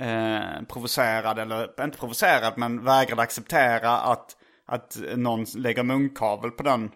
[0.00, 4.36] eh, provocerad, eller inte provocerad, men vägrade acceptera att,
[4.66, 6.90] att någon lägger munkavel på den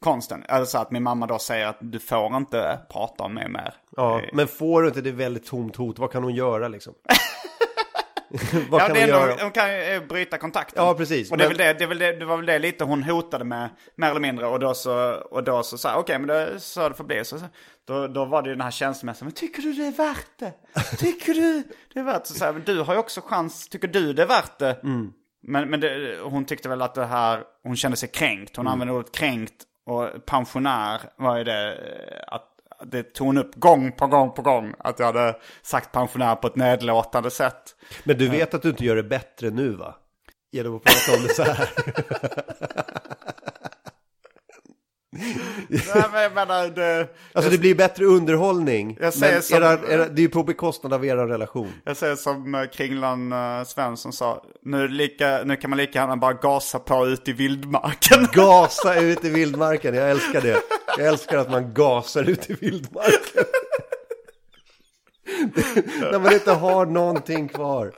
[0.00, 0.44] konsten.
[0.48, 3.74] Alltså att min mamma då säger att du får inte prata om mig mer.
[3.96, 6.94] Ja, Eh, men får du inte det väldigt tomt hot, vad kan hon göra liksom?
[8.70, 9.36] vad ja, kan det ändå, göra?
[9.42, 10.84] hon kan ju eh, bryta kontakten.
[10.84, 11.30] Ja, precis.
[11.30, 13.70] Och det, Men- det, det, väl det, det var väl det lite hon hotade med,
[13.96, 14.46] mer eller mindre.
[14.46, 17.24] Och då så, och då så sa okej men det så det får bli.
[17.24, 17.38] Så,
[17.86, 20.52] då, då var det ju den här känslomässiga, men tycker du det är värt det?
[20.98, 21.62] Tycker du
[21.94, 22.28] det är värt det?
[22.28, 24.80] Så, så här, men du har ju också chans, tycker du det är värt det?
[24.82, 25.12] Mm.
[25.42, 28.56] Men, men det, hon tyckte väl att det här, hon kände sig kränkt.
[28.58, 28.66] Mm.
[28.66, 29.54] Hon använde ordet kränkt
[29.86, 32.50] och pensionär var ju det, eh, att
[32.86, 34.74] det tog hon upp gång på gång på gång.
[34.78, 37.74] Att jag hade sagt pensionär på ett nedlåtande sätt.
[38.04, 39.94] Men du vet att du inte gör det bättre nu va?
[40.52, 41.68] Genom att prata om det så här.
[45.68, 48.98] Nej, men jag menar, det, Alltså det blir bättre underhållning.
[49.00, 51.72] Jag säger som- era, era, det är ju på bekostnad av er relation.
[51.84, 56.16] Jag säger som eh, Kringlan uh, Svensson sa, nu, lika, nu kan man lika gärna
[56.16, 58.28] bara gasa på ut i vildmarken.
[58.32, 60.60] Gasa ut i vildmarken, jag älskar det.
[60.98, 63.44] Jag älskar att man gasar ut i vildmarken.
[66.12, 67.92] När man inte har någonting kvar.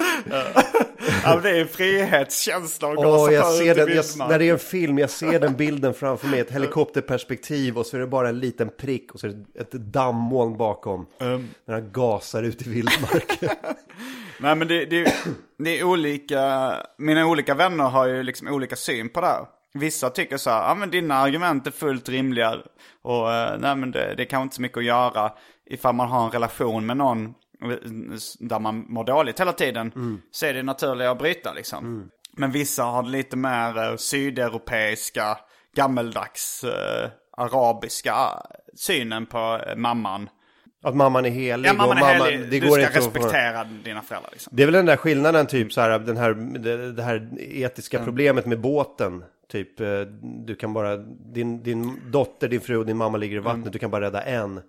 [1.24, 4.53] ja, det är en frihetskänsla att gasa på jag ser den, jag, när det är
[4.53, 8.28] en film, jag ser den bilden framför mig, ett helikopterperspektiv och så är det bara
[8.28, 11.07] en liten prick och så är det ett dammoln bakom.
[11.18, 13.49] När han gasar ut i vildmarken.
[14.40, 15.14] Nej men det, det,
[15.59, 19.47] det är olika, mina olika vänner har ju liksom olika syn på det här.
[19.78, 22.56] Vissa tycker så här, ja men dina argument är fullt rimliga.
[23.02, 25.32] Och eh, nej men det, det kan inte så mycket att göra
[25.70, 27.76] ifall man har en relation med någon eh,
[28.38, 29.92] där man mår dåligt hela tiden.
[30.30, 32.10] Så är det naturligt att bryta liksom.
[32.36, 35.38] Men vissa har lite mer eh, sydeuropeiska,
[35.76, 38.14] gammeldags, eh, arabiska
[38.76, 40.28] synen på eh, mamman.
[40.84, 41.68] Att mamman är helig.
[41.68, 44.52] Ja, mamman och är helig, det du går ska inte att respektera dina föräldrar liksom.
[44.56, 48.04] Det är väl den där skillnaden typ så här, den här, det, det här etiska
[48.04, 49.24] problemet med båten.
[49.49, 50.01] Typ, eh,
[50.47, 50.97] du kan bara,
[51.32, 54.22] din, din dotter, din fru och din mamma ligger i vattnet, du kan bara rädda
[54.22, 54.61] en.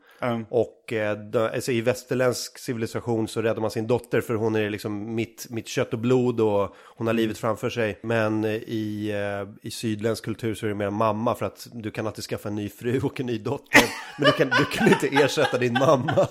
[0.49, 5.15] Och eh, alltså, i västerländsk civilisation så räddar man sin dotter för hon är liksom
[5.15, 7.99] mitt, mitt kött och blod och hon har livet framför sig.
[8.03, 11.91] Men eh, i, eh, i sydländsk kultur så är det mer mamma för att du
[11.91, 13.83] kan alltid skaffa en ny fru och en ny dotter.
[14.17, 16.27] Men du kan, du kan inte ersätta din mamma.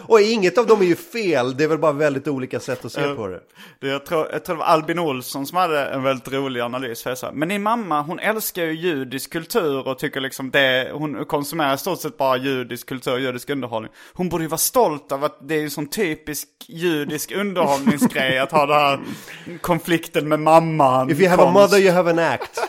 [0.00, 2.92] och inget av dem är ju fel, det är väl bara väldigt olika sätt att
[2.92, 3.40] se på det.
[3.80, 7.02] Det, jag, tror, jag tror det var Albin Olsson som hade en väldigt rolig analys.
[7.02, 10.90] För jag sa, men din mamma hon älskar ju judisk kultur och tycker liksom det,
[10.92, 13.92] hon konsumerar i stort sett bara judisk kultur, judisk underhållning.
[14.14, 18.52] Hon borde ju vara stolt över att det är en sån typisk judisk underhållningsgrej att
[18.52, 19.00] ha den här
[19.60, 21.10] konflikten med mamman.
[21.10, 21.72] If you have a konst.
[21.72, 22.60] mother you have an act.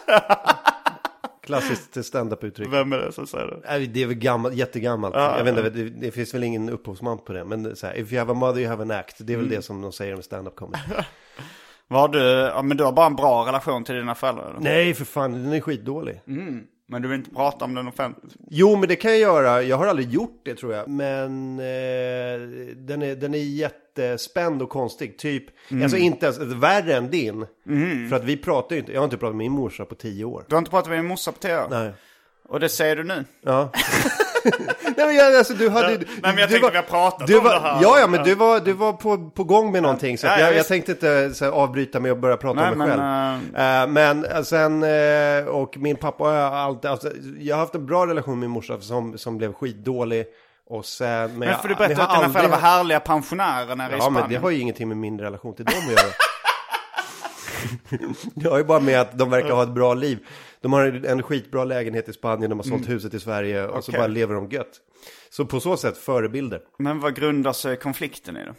[1.45, 2.67] Klassiskt stand-up uttryck.
[2.71, 3.59] Vem är det som säger det?
[3.69, 5.15] Nej, Det är väl gammalt, jättegammalt.
[5.15, 7.45] jag vet inte, det, det finns väl ingen upphovsman på det.
[7.45, 9.15] Men så här, if you have a mother you have an act.
[9.19, 10.83] Det är väl det som de säger om stand-up comedy.
[11.87, 14.49] Vad du, ja, men du har bara en bra relation till dina föräldrar?
[14.49, 14.59] eller?
[14.59, 16.21] Nej, för fan, den är skitdålig.
[16.87, 18.35] Men du vill inte prata om den offentligt?
[18.49, 19.63] Jo, men det kan jag göra.
[19.63, 20.87] Jag har aldrig gjort det tror jag.
[20.89, 22.39] Men eh,
[22.75, 25.17] den, är, den är jättespänd och konstig.
[25.17, 25.43] Typ,
[25.83, 27.45] alltså inte ens värre än din.
[28.09, 30.25] För att vi pratar ju inte, jag har inte pratat med min morsa på tio
[30.25, 30.45] år.
[30.47, 31.67] Du har inte pratat med din morsa på tv?
[31.69, 31.93] Nej.
[32.45, 33.25] Och det säger du nu?
[33.41, 33.71] Ja.
[34.97, 37.37] Nej men jag, alltså du hade Nej, men jag du tänkte vi har pratat du
[37.37, 37.79] om var, det här.
[37.81, 40.17] Ja, ja, men du var, du var på, på gång med någonting.
[40.17, 42.71] Så Ja, jag, ja, jag tänkte inte så här, avbryta med att börja prata Nej,
[42.71, 43.55] om mig men, själv.
[43.55, 47.85] Eh, men eh, sen, eh, och min pappa har alltid, alltså, jag har haft en
[47.85, 50.25] bra relation med min morsa som, som blev skitdålig.
[50.69, 53.91] Och sen, men, Men för du berättade att dina aldrig föräldrar var härliga pensionärer nere
[53.91, 54.21] i Ja, Spanien.
[54.21, 56.11] men det har ju ingenting med min relation till dem att göra.
[58.35, 60.19] Det har ju bara med att de verkar ha ett bra liv.
[60.63, 63.91] De har en skitbra lägenhet i Spanien, de har sålt huset i Sverige och så
[63.91, 63.99] Okej.
[63.99, 64.81] bara lever de gött.
[65.29, 66.61] Så på så sätt förebilder.
[66.77, 68.53] Men vad grundar sig konflikten i då?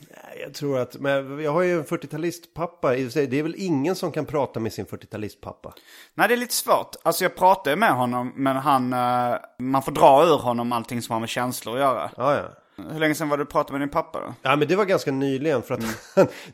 [0.44, 2.94] Jag tror att, men jag har ju en 40-talistpappa.
[2.94, 5.72] i sig, Det är väl ingen som kan prata med sin 40-talistpappa.
[6.14, 6.96] Nej, det är lite svårt.
[7.02, 8.92] Alltså jag pratar med honom, men han...
[8.92, 12.10] eh, man får dra ur honom allting som har med känslor att göra.
[12.16, 12.84] Ja, ja.
[12.92, 14.34] Hur länge sedan var du pratade med din pappa då?
[14.42, 15.80] Ja, men det var ganska nyligen för att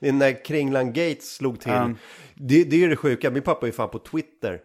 [0.00, 0.18] Mm.
[0.18, 1.72] när Kringlan Gates slog till.
[2.34, 4.60] Det, det är det sjuka, min pappa är ju fan på Twitter.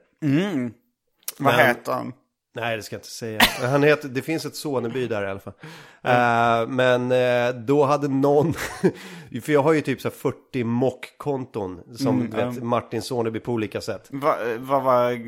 [1.38, 2.14] Vad Men- heter han?
[2.58, 3.40] Nej, det ska jag inte säga.
[3.62, 5.54] Han heter, det finns ett Soneby där i alla fall.
[6.04, 8.54] Eh, men eh, då hade någon,
[9.44, 13.52] för jag har ju typ så här 40 mockkonton som Mm, vet, Martin Soneby på
[13.52, 14.08] olika sätt.
[14.12, 15.20] Va, vad var,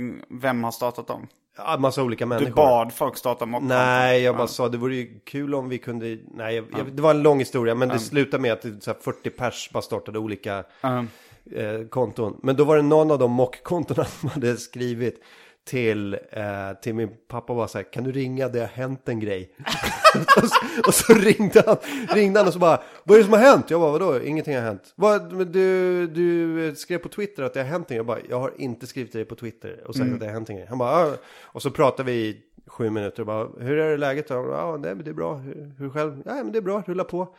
[0.41, 1.28] vem har startat dem?
[1.58, 2.45] Ja, massa olika människor.
[2.50, 3.78] Du bad folk starta mockkonton?
[3.78, 7.02] Nej, jag bara sa det vore ju kul om vi kunde, nej, jag, jag, det
[7.02, 10.20] var en lång historia, men det slutade med att så här, 40 pers bara startade
[10.20, 11.08] olika Mm.
[11.56, 12.39] Eh, konton.
[12.43, 15.24] Men då var det någon av de mockkontona som hade skrivit
[15.68, 19.10] till, eh, till min pappa och bara så här, kan du ringa, det har hänt
[19.10, 19.52] en grej.
[20.38, 20.56] och, så,
[20.88, 21.78] och så ringde han,
[22.10, 23.70] ringde han och så bara, vad är det som har hänt?
[23.70, 24.93] Jag bara, vadå, ingenting har hänt.
[24.95, 27.98] Vad, du, du skrev på Twitter att det har hänt en grej.
[27.98, 30.34] Jag bara, jag har inte skrivit till dig på Twitter och sagt att det har
[30.34, 30.66] hänt en grej.
[30.70, 31.14] Han bara, ah.
[31.41, 34.30] och så pratade vi i sju minuter och bara, hur är det läget?
[34.30, 35.36] Ja, ah, nej, men det är bra.
[35.36, 36.22] Hur, hur själv?
[36.26, 37.36] Ja, men det är bra, rulla på.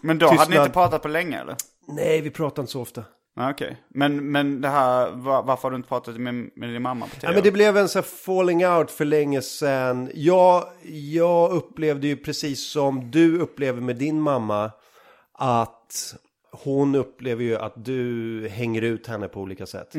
[0.00, 0.66] Men då hade ni Tystnad.
[0.66, 1.56] inte pratat på länge eller?
[1.88, 3.04] Nej, vi pratar inte så ofta.
[3.40, 3.76] Okej.
[3.88, 7.12] Men, men det här, va- varför har du inte pratat med, med din mamma på
[7.22, 10.10] Ja, men det blev en sån falling out för länge sedan.
[10.14, 10.64] Jag,
[11.12, 14.70] jag upplevde ju precis som du upplever med din mamma
[15.32, 16.14] att
[16.54, 19.94] hon upplever ju att du hänger ut henne på olika sätt.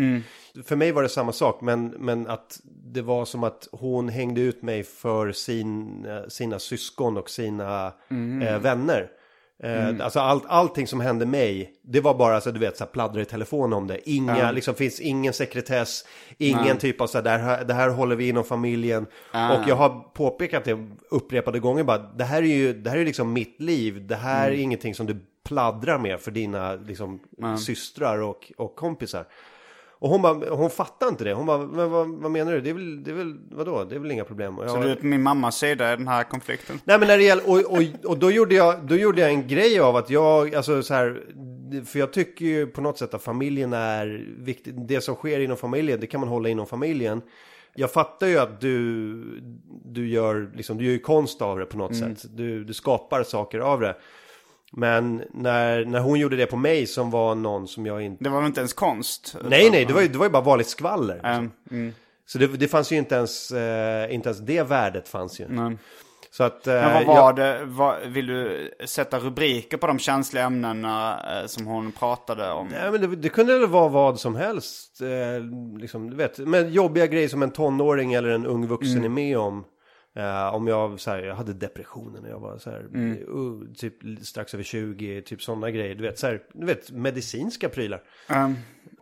[0.66, 2.60] För mig var det samma sak, men, men att
[2.94, 7.94] det var som att hon hängde ut mig för sin, eh, sina syskon och sina
[8.48, 9.10] eh, vänner.
[9.64, 12.92] Eh, Alltså allt, allting som hände mig, det var bara så du vet, så här,
[12.92, 14.10] pladdra i telefon om det.
[14.10, 16.06] Inga, liksom finns ingen sekretess,
[16.38, 19.06] ingen typ av så här, det här, det här håller vi inom familjen.
[19.58, 23.06] Och jag har påpekat det upprepade gånger bara, det här är ju, det här är
[23.06, 27.20] liksom mitt liv, det här är ingenting som du pladdrar med för dina liksom,
[27.58, 29.26] systrar och, och kompisar.
[30.04, 31.34] Och hon bara, hon fattar inte det.
[31.34, 32.62] Hon bara, men vad, vad menar du?
[32.62, 33.84] Det är väl, det är väl, vadå?
[33.84, 34.58] Det är väl inga problem.
[34.62, 36.80] Jag, Så du är på min mammas sida i den här konflikten?
[36.84, 39.48] Nej men när det gäller, och, och, och då, gjorde jag, då gjorde jag en
[39.48, 41.24] grej av att jag, alltså så här,
[41.86, 44.76] för jag tycker ju på något sätt att familjen är viktigt.
[44.88, 47.22] Det som sker inom familjen, det kan man hålla inom familjen.
[47.76, 49.42] Jag fattar ju att du,
[49.86, 52.26] du gör, liksom, du gör konst av det på något sätt.
[52.38, 53.96] Du, du skapar saker av det.
[54.76, 58.24] Men när, när hon gjorde det på mig som var någon som jag inte...
[58.24, 59.36] Det var väl inte ens konst?
[59.44, 61.20] Nej, nej, det var ju, det var ju bara vanligt skvaller.
[61.24, 61.94] Mm, mm.
[62.26, 65.46] Så det, det fanns ju inte ens, eh, inte ens det värdet fanns ju.
[65.50, 65.78] Nej.
[66.32, 66.68] Så att...
[66.68, 71.20] eh, Men vad var jag- det, vad, vill du sätta rubriker på de känsliga ämnena
[71.42, 72.68] eh, som hon pratade om?
[72.68, 75.02] Nej, men det, det kunde väl vara vad som helst.
[75.02, 79.06] Eh, liksom, du vet, men jobbiga grejer som en tonåring eller en ung vuxen Mm.
[79.06, 79.64] är med om.
[80.16, 83.12] Eh, om jag, så här, jag hade depressioner när jag var så här, Mm.
[83.38, 83.94] uh, typ
[84.26, 85.96] strax över 20, typ sådana grejer.
[85.96, 88.04] Du vet, så här, du vet medicinska prylar.
[88.30, 88.56] Um,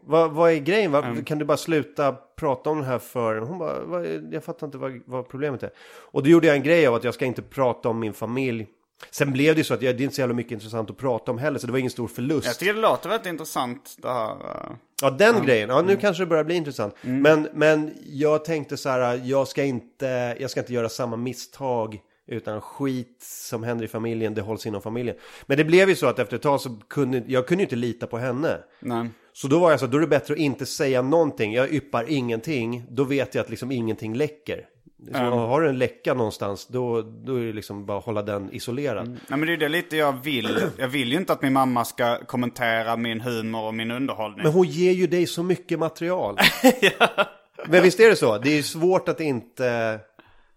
[0.03, 0.91] Vad, vad är grejen?
[0.91, 3.37] Vad, Kan du bara sluta prata om det här för...
[3.37, 5.69] Hon bara, vad, jag fattar inte vad, vad problemet är.
[6.11, 8.67] Och då gjorde jag en grej av att jag ska inte prata om min familj.
[9.11, 10.97] Sen blev det ju så att jag, det är inte så jävla mycket intressant att
[10.97, 12.45] prata om heller, så det var ingen stor förlust.
[12.47, 14.31] jag tycker det låter väldigt intressant det här.
[14.31, 14.71] eh.
[15.01, 15.69] Ja, den grejen.
[15.69, 16.95] Ja, nu kanske det börjar bli intressant.
[17.01, 21.99] Men, men jag tänkte så här, jag ska, inte, jag ska inte göra samma misstag.
[22.27, 25.15] Utan skit som händer i familjen, det hålls inom familjen.
[25.45, 28.07] Men det blev ju så att efter ett tag så kunde jag kunde inte lita
[28.07, 28.57] på henne.
[28.79, 29.09] Nej.
[29.33, 31.53] Så då var jag så, då är det bättre att inte säga någonting.
[31.53, 34.65] Jag yppar ingenting, då vet jag att liksom ingenting läcker.
[35.11, 38.53] Så har du en läcka någonstans, då, då är det liksom bara att hålla den
[38.53, 39.07] isolerad.
[39.09, 40.59] Nej men det är det lite jag vill.
[40.77, 44.43] Jag vill ju inte att min mamma ska kommentera min humor och min underhållning.
[44.43, 46.37] Men hon ger ju dig så mycket material.
[47.65, 48.37] Men visst är det så?
[48.37, 49.63] Det är svårt att inte...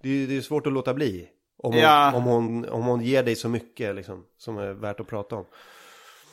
[0.03, 1.29] Det är, det är svårt att låta bli.
[1.59, 2.13] Om hon, Ja.
[2.17, 5.45] om hon, om hon ger dig så mycket liksom, som är värt att prata om.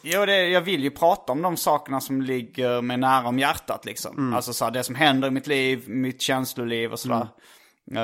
[0.03, 3.85] Jo, det, jag vill ju prata om de sakerna som ligger mig nära om hjärtat
[3.85, 4.17] liksom.
[4.17, 4.33] Mm.
[4.33, 7.15] Alltså så här, det som händer i mitt liv, mitt känsloliv och sådär.
[7.15, 7.27] Mm.
[7.91, 7.95] Eh,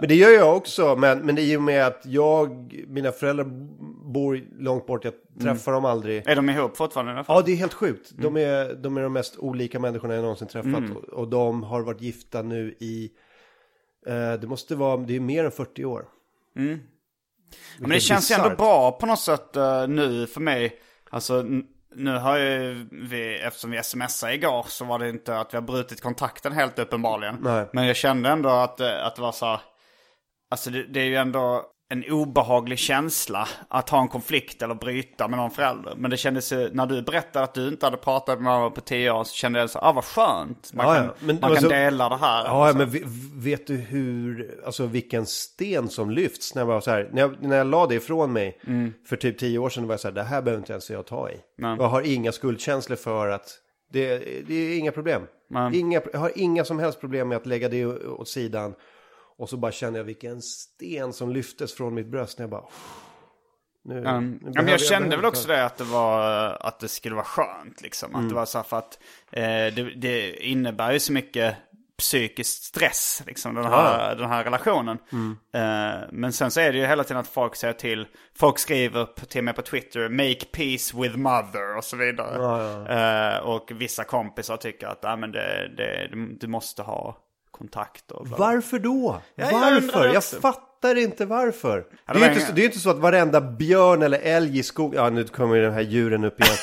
[0.00, 3.44] Men det gör jag också, men, men det är ju med att jag, mina föräldrar
[4.12, 6.26] bor långt bort, jag träffar dem aldrig.
[6.26, 7.12] är de ihop fortfarande?
[7.12, 7.36] i alla fall?
[7.36, 8.12] Ja, det är helt sjukt.
[8.16, 10.82] De är, de är de mest olika människorna jag någonsin träffat.
[10.96, 13.10] Och, och de har varit gifta nu i,
[14.06, 16.04] eh, det måste vara, det är mer än 40 år.
[17.78, 20.80] Men det känns ju ändå bra på något sätt eh, nu för mig.
[21.10, 21.44] Alltså
[21.94, 25.62] nu har ju vi, eftersom vi smsade igår så var det inte att vi har
[25.62, 27.36] brutit kontakten helt uppenbarligen.
[27.40, 27.68] Nej.
[27.72, 29.60] Men jag kände ändå att, eh, att det var så här,
[30.50, 35.28] alltså det, det är ju ändå en obehaglig känsla att ha en konflikt eller bryta
[35.28, 35.94] med någon förälder.
[35.96, 39.10] Men det kändes när du berättade att du inte hade pratat med mamma på tio
[39.10, 40.72] år så kände jag så ah vad skönt.
[40.74, 41.14] Man Ja, kan, ja.
[41.20, 42.44] Men man alltså- kan dela det här.
[42.44, 43.02] Ja, men ve-
[43.34, 47.42] vet du hur, alltså vilken sten som lyfts när jag var så här, när jag,
[47.42, 48.60] när jag la det ifrån mig
[49.08, 51.06] för typ tio år sedan var jag så här, det här behöver inte ens jag
[51.06, 51.34] ta i.
[51.58, 51.76] Nej.
[51.78, 53.50] Jag har inga skuldkänslor för att,
[53.92, 54.18] det,
[54.48, 55.22] det är inga problem.
[55.50, 55.78] Nej.
[55.78, 58.74] Inga, jag har inga som helst problem med att lägga det åt sidan.
[59.38, 62.64] Och så bara känner jag vilken sten som lyftes från mitt bröst när jag bara,
[63.84, 66.20] nu, nu Um, ja, men jag kände väl också det att det var
[66.60, 68.14] att det skulle vara skönt liksom.
[68.14, 68.98] Att det var så här för att
[69.30, 71.56] eh, det, det innebär ju så mycket
[71.98, 74.98] psykisk stress, liksom den här, den här relationen.
[75.52, 79.06] Eh, men sen så är det ju hela tiden att folk säger till, folk skriver
[79.28, 83.36] till mig på Twitter, make peace with mother och så vidare.
[83.36, 86.08] Eh, och vissa kompisar tycker att ah, men det, det,
[86.40, 87.18] du måste ha
[87.58, 88.36] kontakt och bla.
[88.38, 89.20] Varför då?
[89.34, 90.14] Ja, varför?
[90.14, 91.84] Jag, fattar inte varför.
[92.06, 94.18] Ja, det, det är inte, inga- så- det är inte så att varenda björn eller
[94.22, 96.56] älg i skogen, ja nu kommer ju den här djuren upp igen.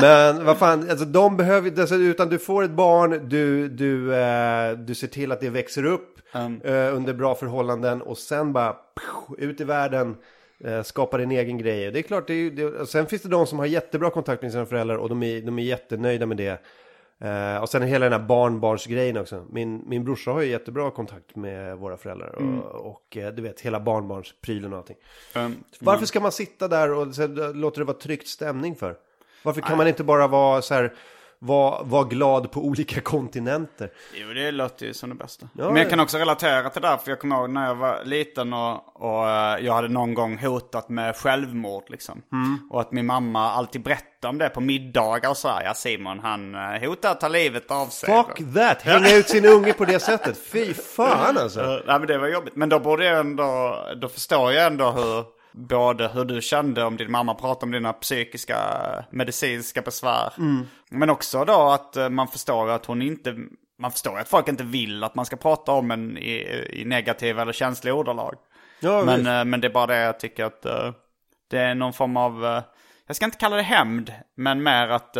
[0.00, 4.72] Men vad fan, alltså de behöver alltså, utan du får ett barn, du, du, eh,
[4.72, 6.60] du ser till att det växer upp Mm.
[6.64, 10.16] eh, under bra förhållanden och sen bara pff, ut i världen.
[10.64, 11.90] Eh, skapa din egen grej.
[11.90, 14.52] Det är klart, det är, det, sen finns det de som har jättebra kontakt med
[14.52, 16.60] sina föräldrar och de är, de är jättenöjda med det.
[17.20, 19.46] Eh, och sen hela den här barnbarnsgrejen också.
[19.50, 22.34] Min, min brorsa har ju jättebra kontakt med våra föräldrar.
[22.34, 24.96] Och, och eh, du vet, hela barnbarnsprylen och allting.
[25.34, 25.54] Mm.
[25.80, 28.96] Varför ska man sitta där och så, låter det vara tryckt stämning för?
[29.42, 30.94] Varför kan man inte bara vara så här,
[31.38, 33.90] vara, vara glad på olika kontinenter?
[34.14, 35.48] Jo, det låter ju som det bästa.
[35.52, 35.90] Ja, Men jag ja.
[35.90, 39.02] kan också relatera till det där, för jag kommer ihåg när jag var liten och,
[39.02, 42.22] och eh, jag hade någon gång hotat med självmord liksom.
[42.32, 42.58] Mm.
[42.70, 45.64] Och att min mamma alltid berättade om det på middagar och så här.
[45.64, 48.08] Ja, Simon han eh, hotar att ta livet av sig.
[48.24, 48.82] Fuck that!
[48.82, 50.38] Hänga ut sin unge på det sättet.
[50.52, 51.60] Fy fan alltså.
[51.86, 52.56] Nej men det var jobbigt.
[52.56, 56.96] Men då borde jag ändå, då förstår jag ändå hur, både hur du kände om
[56.96, 58.58] din mamma pratade om dina psykiska,
[59.10, 60.32] medicinska besvär.
[60.90, 63.36] Men också då att eh, man förstår att hon inte,
[63.78, 67.42] man förstår att folk inte vill att man ska prata om en i, i negativa
[67.42, 68.34] eller känsliga ordalag.
[68.80, 69.28] Ja, men, visst.
[69.28, 70.92] eh, men det är bara det jag tycker att eh,
[71.50, 72.62] det är någon form av,
[73.06, 75.16] jag ska inte kalla det hämnd, men mer att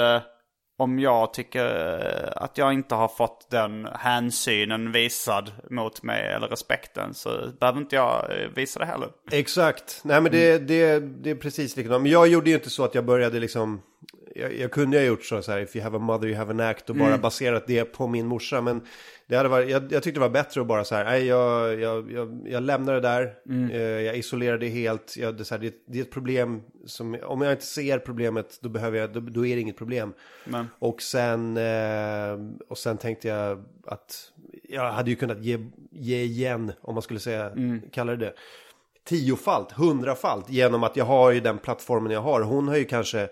[0.80, 1.66] om jag tycker
[2.00, 7.80] eh, att jag inte har fått den hänsynen visad mot mig eller respekten så behöver
[7.80, 9.08] inte jag eh, visa det heller.
[9.30, 10.00] Exakt.
[10.04, 12.02] Nej men det, det, det är precis likadant.
[12.02, 13.82] Men jag gjorde ju inte så att jag började liksom...
[14.34, 16.36] Jag, jag kunde ju ha gjort så, så här, if you have a mother you
[16.36, 18.60] have an act och bara baserat det på min morsa.
[18.60, 18.80] Men
[19.26, 21.80] det hade varit, jag, jag tyckte det var bättre att bara så här, nej jag,
[21.80, 23.34] jag, jag, jag lämnar det där.
[23.72, 25.16] Eh, jag isolerar det helt.
[25.16, 27.98] Jag, det, är så här, det, det är ett problem som, om jag inte ser
[27.98, 30.12] problemet då behöver jag, då, då är det inget problem.
[30.44, 34.32] Men, Och sen, eh, och sen tänkte jag att
[34.68, 35.58] jag hade ju kunnat ge,
[35.90, 37.52] ge igen, om man skulle säga,
[37.92, 38.32] kalla det det.
[39.04, 42.40] Tiofalt, hundrafalt, genom att jag har ju den plattformen jag har.
[42.40, 43.28] Hon har ju kanske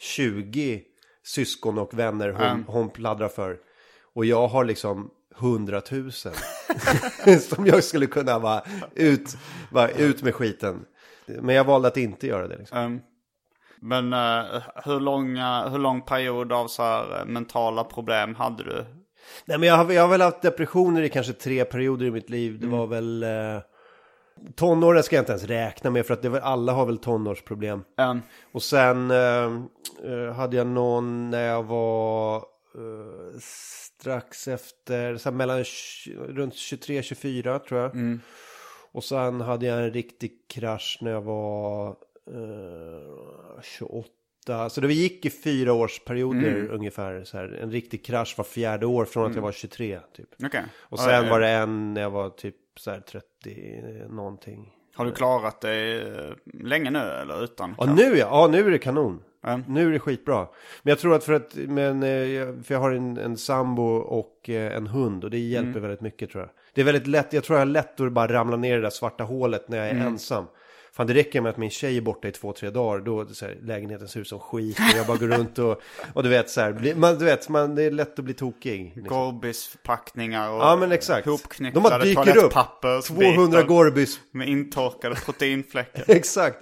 [0.00, 0.82] 20
[1.24, 3.56] syskon och vänner hon, hon pladdrar för.
[4.14, 6.10] Och jag har liksom 100 000.
[7.40, 8.62] som jag skulle kunna vara
[8.94, 9.36] ut,
[9.70, 10.84] bara ut med skiten.
[11.26, 12.56] Men jag valde att inte göra det.
[12.56, 12.78] Liksom.
[12.78, 13.00] ehm,
[13.80, 18.84] men eh, hur, långa, hur lång period av så här eh, mentala problem hade du?
[19.44, 22.30] Nej men jag har, jag har väl haft depressioner i kanske tre perioder i mitt
[22.30, 22.60] liv.
[22.60, 23.22] Det var väl...
[23.22, 23.60] Eh,
[24.54, 27.84] tonåren ska jag inte ens räkna med för att det var, alla har väl tonårsproblem.
[27.98, 28.20] Ehm,
[28.52, 29.44] Och sen eh,
[30.04, 35.64] eh, hade jag någon när jag var eh, strax efter, så mellan
[36.28, 38.18] runt 23-24 tror jag.
[38.92, 44.70] Och sen hade jag en riktig krasch när jag var eh, 28.
[44.70, 47.24] Så det gick i fyra årsperioder ungefär.
[47.24, 50.28] Så här, en riktig krasch var fjärde år från att jag var 23 typ.
[50.44, 50.62] Okej.
[50.78, 51.30] Och Ja, sen ja.
[51.30, 54.72] var det en när jag var typ så här 30 någonting.
[54.94, 56.32] Har du klarat dig eh,
[56.64, 57.74] länge nu eller utan?
[57.78, 59.22] Ja nu ja, ja nu är det kanon.
[59.42, 59.60] Ja.
[59.68, 60.48] Nu är det skitbra.
[60.82, 64.50] Men jag tror att för att, men, eh, för jag har en, en sambo och
[64.50, 66.50] eh, en hund och det hjälper väldigt mycket tror jag.
[66.74, 68.82] Det är väldigt lätt, jag tror jag har lätt att bara ramla ner i det
[68.82, 70.44] där svarta hålet när jag är ensam.
[71.00, 73.44] Fan det räcker med att min tjej är borta i två, tre dagar, då så
[73.44, 75.82] här, lägenheten ser ut som skit och jag bara går runt och,
[76.14, 78.92] och du vet så här, man, du vet, man, det är lätt att bli tokig.
[78.96, 79.16] Liksom.
[79.16, 81.24] Gorbisförpackningar och Ja men exakt.
[81.24, 82.34] De hopknycklade bara dyker upp.
[82.34, 83.00] toalettpapper.
[83.00, 86.04] 200 Gorbis Med intorkade proteinfläckar.
[86.08, 86.58] Exakt.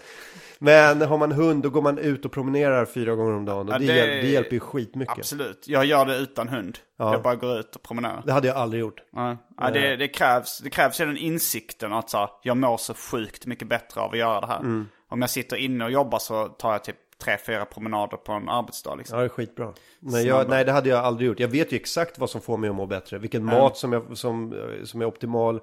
[0.59, 3.69] Men har man hund då går man ut och promenerar fyra gånger om dagen.
[3.69, 5.19] Och Ja, det, det- hjäl- det hjälper ju skitmycket.
[5.19, 5.65] Absolut.
[5.69, 6.79] Jag gör det utan hund.
[6.97, 7.13] Ja.
[7.13, 8.23] Jag bara går ut och promenerar.
[8.27, 9.01] Det hade jag aldrig gjort.
[9.13, 9.37] Ja.
[9.61, 12.95] Ja, det, det, krävs, det krävs ju den insikten att så här, jag mår så
[12.95, 14.59] sjukt mycket bättre av att göra det här.
[14.61, 14.89] Mm.
[15.09, 18.49] Om jag sitter inne och jobbar så tar jag typ tre, fyra promenader på en
[18.49, 18.95] arbetsdag.
[18.95, 19.17] Liksom.
[19.17, 19.73] Ja, det är skitbra.
[20.01, 21.41] Men jag, nej, det hade jag aldrig gjort.
[21.41, 23.19] Jag vet ju exakt vad som får mig att må bättre.
[23.19, 25.61] Vilken mat som, jag, som, eh, som är optimal.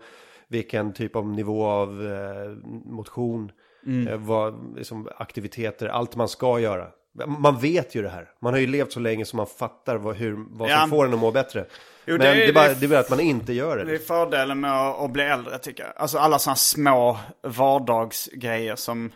[0.48, 3.52] Vilken typ av nivå av eh, motion.
[3.86, 4.08] Mm.
[4.08, 5.88] Eh, vad, liksom, aktiviteter.
[5.88, 6.88] Allt man ska göra.
[7.28, 8.30] Man vet ju det här.
[8.42, 10.88] Man har ju levt så länge som man fattar vad, hur, vad som Ja.
[10.90, 11.66] får en att må bättre.
[12.06, 13.84] Jo, Men det är- det, bara, det är- bara att man inte gör det.
[13.84, 15.94] Det är fördelen med att, att bli äldre tycker jag.
[15.96, 17.18] Alltså alla sådana små
[17.86, 19.12] vardagsgrejer som...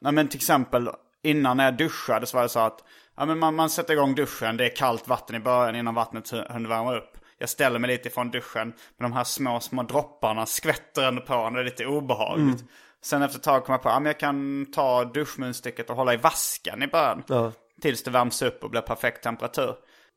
[0.00, 0.88] Nej men till exempel
[1.22, 2.78] innan när jag duschade så var det så att
[3.16, 6.32] ja, men man, man sätter igång duschen, det är kallt vatten i början innan vattnet
[6.32, 7.18] hu- hunnit värma upp.
[7.38, 11.34] Jag ställer mig lite ifrån duschen, men de här små, små dropparna skvätter ändå på
[11.34, 12.64] en, det är lite obehagligt.
[13.04, 16.14] Sen efter ett tag kom jag på att men jag kan ta duschmunstycket och hålla
[16.14, 17.22] i vasken i början.
[17.26, 17.52] Ja.
[17.80, 19.74] Tills det värms upp och blir perfekt temperatur.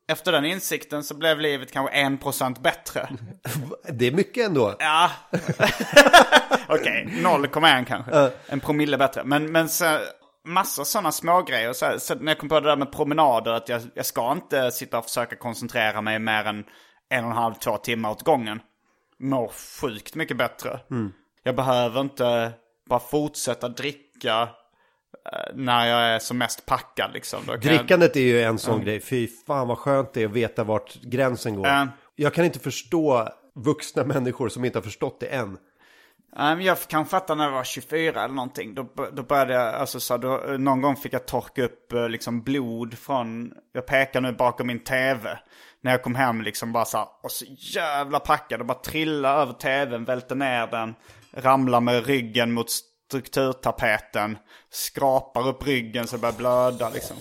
[0.08, 3.08] efter den insikten så blev livet kanske 1% bättre.
[3.88, 4.74] Det är mycket ändå.
[4.78, 5.10] Ja.
[6.68, 8.30] Okej, 0,1 kanske.
[8.46, 9.24] En promille bättre.
[9.24, 9.98] Men, men så,
[10.44, 11.72] massa sådana smågrejer.
[11.72, 14.70] Så, så när jag kom på det där med promenader, att jag, jag ska inte
[14.70, 16.64] sitta och försöka koncentrera mig mer än
[17.10, 18.60] en och en halv, två timmar åt gången.
[19.20, 19.48] Mår
[19.80, 20.80] sjukt mycket bättre.
[21.42, 22.52] Jag behöver inte
[22.88, 24.48] bara fortsätta dricka
[25.32, 27.40] eh, när jag är som mest packad liksom.
[27.40, 29.00] Kan jag- Drickandet är ju en sån grej.
[29.00, 31.66] Fy fan vad skönt det är att veta vart gränsen går.
[31.66, 31.88] Ja.
[32.16, 35.58] Jag kan inte förstå vuxna människor som inte har förstått det än.
[36.60, 38.74] Jag kan fatta när jag var 24 eller någonting.
[38.74, 42.42] Då, då började jag, alltså så då, någon gång fick jag torka upp eh, liksom
[42.42, 45.38] blod från, jag pekar nu bakom min tv.
[45.80, 49.42] När jag kom hem liksom bara så här, och så jävla packad och bara trilla
[49.42, 50.94] över tvn, välter ner den,
[51.36, 54.38] ramlar med ryggen mot strukturtapeten,
[54.70, 57.16] skrapar upp ryggen så det börjar blöda liksom.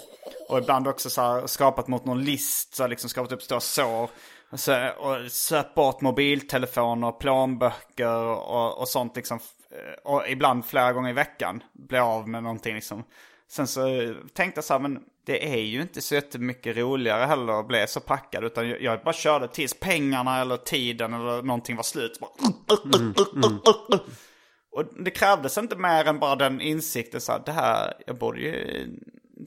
[0.49, 3.59] Och ibland också så här skrapat mot någon list, så här, liksom skrapat upp stora
[3.59, 4.09] sår.
[4.49, 9.39] Och, så, och söp bort mobiltelefoner, plånböcker och, och sånt liksom.
[10.03, 13.03] Och ibland flera gånger i veckan blir av med någonting liksom.
[13.51, 17.59] Sen så tänkte jag så här, men det är ju inte så jättemycket roligare heller
[17.59, 18.43] att bli så packad.
[18.43, 22.15] Utan jag, bara körde tills pengarna eller tiden eller någonting var slut.
[22.15, 22.31] Så Bara,
[24.71, 28.39] Och det krävdes inte mer än bara den insikten så här, det här, jag borde
[28.39, 28.87] ju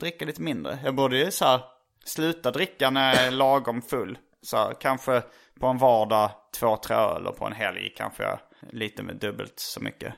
[0.01, 0.79] dricka lite mindre.
[0.85, 1.61] Jag borde ju så här,
[2.05, 4.19] sluta dricka när jag är lagom full.
[4.43, 5.23] Så här, kanske
[5.61, 8.39] på en vardag två, tre öl och på en helg kanske jag
[8.71, 10.15] lite med dubbelt så mycket.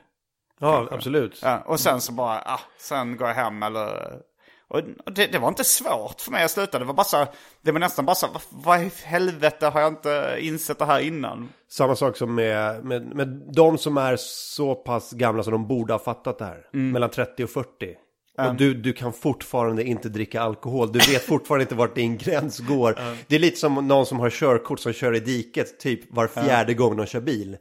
[0.61, 1.39] Ja, absolut.
[1.43, 4.19] Ja, och sen så bara, ah, sen går jag hem eller...
[4.67, 4.81] Och
[5.11, 6.79] det, det var inte svårt för mig att sluta.
[6.79, 7.25] Det var bara så,
[7.61, 10.99] det var nästan bara så, vad, vad i helvete har jag inte insett det här
[10.99, 11.49] innan?
[11.69, 15.93] Samma sak som med, med, med de som är så pass gamla som de borde
[15.93, 16.65] ha fattat det här.
[16.73, 16.91] Mm.
[16.91, 17.95] Mellan 30 och 40.
[18.37, 20.91] Och du, du kan fortfarande inte dricka alkohol.
[20.91, 22.99] Du vet fortfarande inte vart din gräns går.
[23.27, 26.73] Det är lite som någon som har körkort som kör i diket typ var fjärde
[26.73, 27.57] gång de kör bil.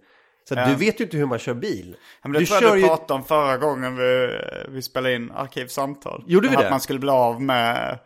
[0.50, 1.96] Så att du vet ju inte hur man kör bil.
[1.98, 4.38] Ja, men det du tror jag du pratade om förra gången vi,
[4.68, 6.24] vi spelade in Arkivsamtal.
[6.26, 6.70] Gjorde vi Att det?
[6.70, 7.98] man skulle bli av med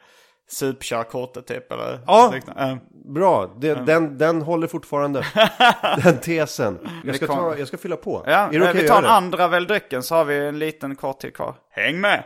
[0.51, 2.35] supkörkortet typ eller Ja.
[2.57, 2.79] Ja.
[3.05, 5.27] Bra, det, den, den håller fortfarande.
[6.05, 6.79] den tesen.
[7.05, 8.23] Jag ska, ta, jag ska fylla på.
[8.27, 10.59] Ja, är det okej vi att tar en andra väl drycken så har vi en
[10.59, 11.55] liten kort tid kvar.
[11.71, 12.25] Häng med!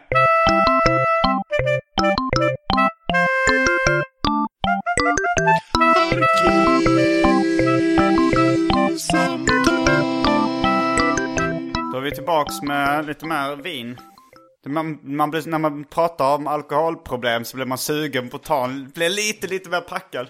[6.14, 7.17] Då
[11.98, 14.00] är vi tillbaks med lite mer vin.
[14.66, 18.64] Man, man blir, när man pratar om alkoholproblem så blir man sugen på att ta
[18.64, 20.28] en, blir lite, lite mer packad.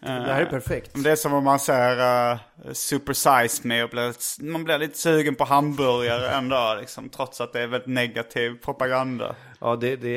[0.00, 1.04] Det här är perfekt.
[1.04, 2.38] Det är som om man ser uh,
[2.72, 7.08] Super Size Me och blir, man blir lite sugen på hamburgare en dag liksom.
[7.08, 9.36] Trots att det är väldigt negativ propaganda.
[9.60, 10.10] Ja, det, det,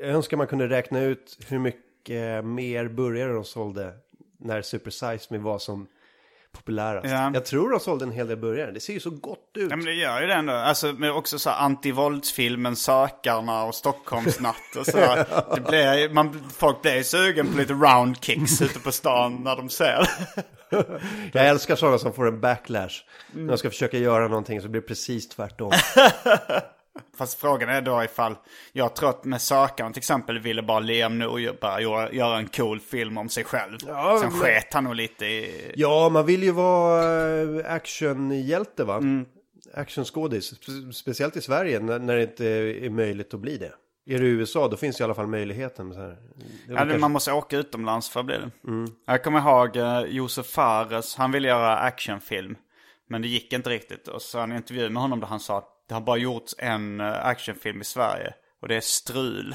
[0.00, 3.92] jag önskar man kunde räkna ut hur mycket mer burgare de sålde
[4.38, 5.86] när Super Size Me var som
[6.52, 7.10] populärast.
[7.10, 7.30] Ja.
[7.34, 8.70] Jag tror de sålde en hel del burgare.
[8.70, 9.70] Det ser ju så gott ut.
[9.70, 10.52] Ja men det gör ju det ändå.
[10.52, 15.26] Alltså men också så här antivåldsfilmen Sökarna och Stockholmsnatt och sådär.
[15.54, 19.68] Det blir, man, folk blir ju sugen på lite roundkicks ute på stan när de
[19.68, 20.08] ser.
[21.32, 22.94] Jag älskar sådana som får en backlash.
[23.32, 25.72] När de ska försöka göra någonting så blir det precis tvärtom.
[27.18, 28.36] Fast frågan är då ifall,
[28.72, 32.80] jag tror att med Sökarna till exempel ville bara Liam Norberg göra, göra en cool
[32.80, 33.78] film om sig själv.
[33.86, 35.72] Ja, Sen men- sket han nog lite i...
[35.76, 38.96] Ja, man vill ju vara eh, actionhjälte va?
[38.96, 39.26] Mm.
[39.74, 40.52] Actionskådis.
[40.52, 42.46] Spe- Speciellt i Sverige när, det inte
[42.86, 43.72] är möjligt att bli det.
[44.14, 45.92] Är i USA då finns i alla fall möjligheten.
[45.94, 46.16] Så här, det är
[46.66, 48.50] Ja, det, kanske- man måste åka utomlands för att bli det.
[49.06, 52.56] Jag kommer ihåg uh, Josef Fares, han ville göra actionfilm.
[53.08, 54.08] Men det gick inte riktigt.
[54.08, 57.26] Och så en intervju med honom där han sa det har bara gjorts en eh,
[57.26, 58.34] actionfilm i Sverige.
[58.62, 59.54] Och det är Strul.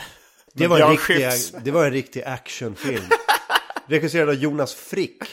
[0.54, 3.04] det, var en riktig, det var en riktig actionfilm.
[3.88, 5.24] Regisserad av Jonas Frick.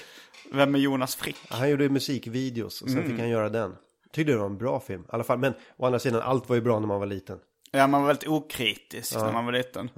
[0.53, 1.36] Vem är Jonas Frick?
[1.48, 3.11] Han gjorde musikvideos och sen Mm.
[3.11, 3.74] fick han göra den.
[4.12, 5.03] Tyckte det var en bra film.
[5.03, 7.38] I alla fall, men å andra sidan, allt var ju bra när man var liten.
[7.70, 9.90] Ja, man var väldigt okritisk när man var liten.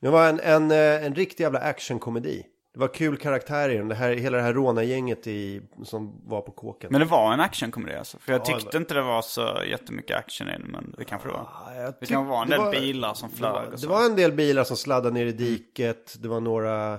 [0.00, 2.42] Det var en, en, eh, en riktig jävla actionkomedi.
[2.74, 3.88] Det var kul karaktärer i den.
[3.88, 6.88] Det här, hela det här rånargänget i, som var på kåken.
[6.92, 8.18] Men det var en actionkomedi alltså.
[8.18, 10.62] För jag Ja, tyckte det- inte det var så jättemycket action i den.
[10.62, 11.48] Men det kanske det var.
[11.76, 13.70] jag Det tyck- kan vara en det del var- bilar som Det flög var, och
[13.70, 13.88] det så.
[13.88, 16.16] var en del bilar som sladdade ner i diket.
[16.22, 16.92] Det var några...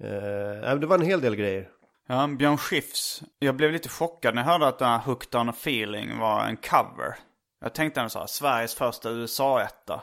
[0.00, 1.68] Eh, det var en hel del grejer.
[2.08, 3.22] Ja, Björn Skifs.
[3.38, 6.44] Jag blev lite chockad när jag hörde att den här Hooked on a feeling var
[6.44, 7.16] en cover.
[7.60, 10.02] Jag tänkte ändå så här, Sveriges första USA-etta.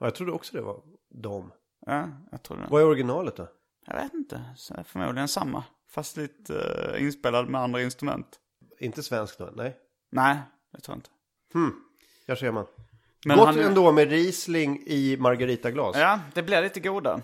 [0.00, 0.80] Ja, jag trodde också det var
[1.22, 1.52] dem.
[1.86, 2.66] Ja, jag tror det.
[2.70, 3.48] Vad är originalet då?
[3.90, 4.42] Jag vet inte.
[4.56, 5.64] Så förmodligen samma.
[5.90, 8.26] Fast lite uh, inspelad med andra instrument.
[8.80, 9.50] Inte svensk då?
[9.56, 9.76] Nej.
[10.10, 10.36] Nej,
[10.72, 11.10] det tror jag inte.
[12.26, 12.66] Där ser man.
[13.24, 15.96] Men Gott han- ändå med Riesling i Margaritaglas.
[15.96, 17.20] Ja, det blir lite goda.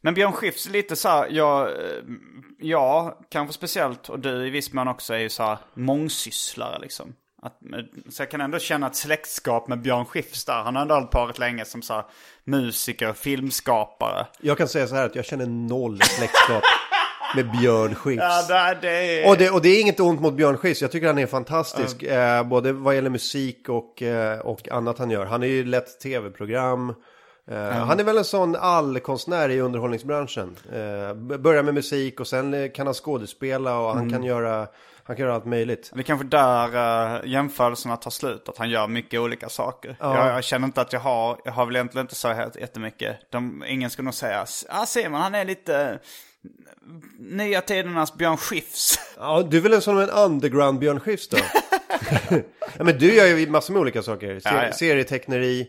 [0.00, 2.02] Men Björn Skifs lite så här, jag, eh,
[2.58, 7.14] ja, kanske speciellt, och du i viss mån också är ju så här mångsysslare liksom.
[7.44, 7.58] Att,
[8.08, 10.62] så jag kan ändå känna ett släktskap med Björn Skifs där.
[10.62, 12.04] Han har ändå hållit på rätt länge som så här
[12.44, 14.26] musiker, filmskapare.
[14.40, 16.62] Jag kan säga så här att jag känner noll släktskap
[17.36, 18.22] med Björn Skifs.
[18.48, 19.28] Ja, det, är...
[19.28, 22.02] Och det, och det är inget ont mot Björn Skifs, jag tycker han är fantastisk.
[22.02, 25.26] Eh, både vad gäller musik och, eh, och annat han gör.
[25.26, 26.94] Han är ju lätt tv-program.
[27.50, 30.56] Eh, Han är väl en sån allkonstnär i underhållningsbranschen.
[30.72, 34.66] Eh, börjar med musik och sen eh, kan han skådespela och han, kan göra,
[35.04, 35.90] han kan göra allt möjligt.
[35.94, 36.68] Det är kanske där
[37.24, 39.96] uh, jämförelserna tar slut, att han gör mycket olika saker.
[40.00, 43.16] Jag, jag känner inte att jag har, jag har väl egentligen inte så jättemycket.
[43.30, 45.98] De, ingen skulle nog säga, ja ser man han är lite
[47.18, 48.98] nya tidernas Björn Skifs.
[49.18, 51.36] Ja, du är väl en sån en underground Björn Skifs då?
[52.78, 54.40] ja, men du gör ju massor med olika saker.
[54.40, 54.72] Se- Ja, ja.
[54.72, 55.68] Serieteckneri,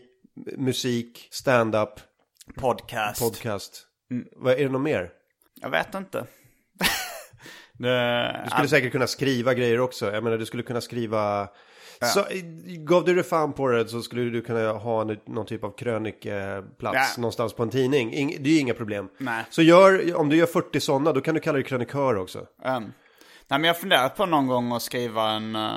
[0.56, 2.00] musik, stand-up,
[2.56, 3.20] Podcast.
[3.20, 3.86] podcast.
[4.36, 5.10] Vad Är det något mer?
[5.60, 6.26] Jag vet inte.
[7.72, 10.12] det, Du skulle säkert kunna skriva grejer också.
[10.12, 11.48] Jag menar, du skulle kunna skriva...
[12.14, 12.24] Så,
[12.78, 15.76] gav du det fan på det så skulle du kunna ha en, någon typ av
[15.76, 17.06] krönikplats Ja.
[17.16, 18.12] någonstans på en tidning.
[18.14, 19.08] Ing, det är ju inga problem.
[19.18, 19.44] Nej.
[19.50, 22.38] Så gör, om du gör 40 sådana, då kan du kalla dig krönikör också.
[22.38, 22.92] Um, nej
[23.48, 25.70] men jag har funderat på någon gång att skriva en, eh,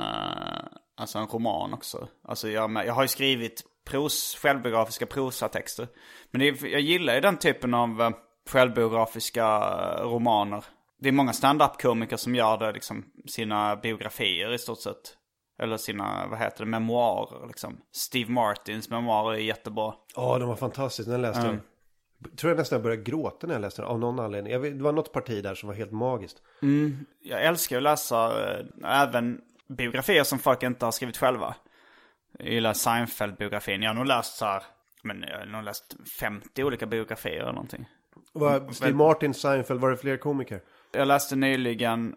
[0.96, 2.08] alltså en roman också.
[2.28, 5.88] Alltså jag, jag har ju skrivit pros, självbiografiska prosatexter.
[6.30, 8.10] Men är- jag gillar ju den typen av uh,
[8.50, 10.64] självbiografiska eh, romaner.
[11.00, 15.16] Det är många stand-up-komiker som gör det, liksom, sina biografier i stort sett.
[15.62, 17.76] Eller sina, vad heter det, memoarer liksom.
[17.92, 19.94] Steve Martins memoarer är jättebra.
[20.16, 21.10] Ja, de var fantastiska.
[21.12, 21.56] Den läste jag.
[22.38, 24.52] Tror jag nästan jag började gråta när jag läste den, av någon anledning.
[24.52, 26.42] Jag vet, det var något parti där som var helt magiskt.
[27.22, 28.26] Jag älskar att läsa
[28.58, 31.54] eh, även biografier som folk inte har skrivit själva.
[32.38, 33.82] Jag gillar Seinfeld-biografin.
[33.82, 34.62] Jag har nog läst så här,
[35.02, 37.88] men jag har nog läst 50 olika biografier eller någonting.
[38.32, 40.60] Var, Steve Martin, Seinfeld, var det fler komiker?
[40.92, 42.14] Jag läste nyligen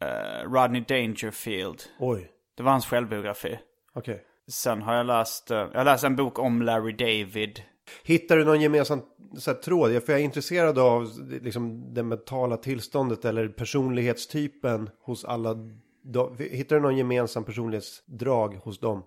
[0.00, 1.82] eh, Rodney Dangerfield.
[1.98, 3.58] Oj, Det var hans självbiografi.
[3.94, 4.24] okej.
[4.48, 7.62] Sen har jag läst, eh, jag har läst en bok om Larry David.
[8.02, 9.02] Hittar du någon gemensam
[9.38, 10.02] så här, tråd?
[10.02, 11.08] För jag är intresserad av
[11.42, 15.56] liksom, det mentala tillståndet eller personlighetstypen hos alla.
[16.38, 19.02] Hittar du någon gemensam personlighetsdrag hos dem?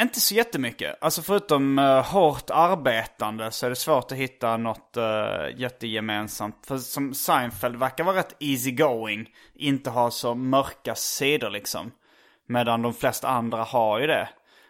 [0.00, 0.96] Inte så jättemycket.
[1.00, 6.66] Alltså förutom uh, hårt arbetande så är det svårt att hitta något uh, jättegemensamt.
[6.66, 9.28] För som Seinfeld verkar vara rätt easy going.
[9.54, 11.92] Inte ha så mörka sidor liksom.
[12.48, 14.28] Medan de flesta andra har ju det.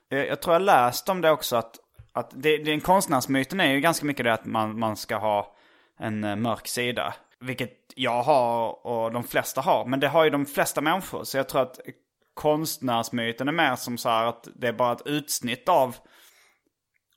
[0.08, 1.76] Jag, jag tror jag läst om det också att,
[2.12, 5.56] att det, den konstnärsmyten är ju ganska mycket det att man, man ska ha
[5.98, 7.14] en uh, mörk sida.
[7.40, 9.84] Vilket jag har och de flesta har.
[9.84, 11.24] Men det har ju de flesta människor.
[11.24, 11.80] Så jag tror att
[12.34, 15.96] konstnärsmyten är mer som så här att det är bara ett utsnitt av,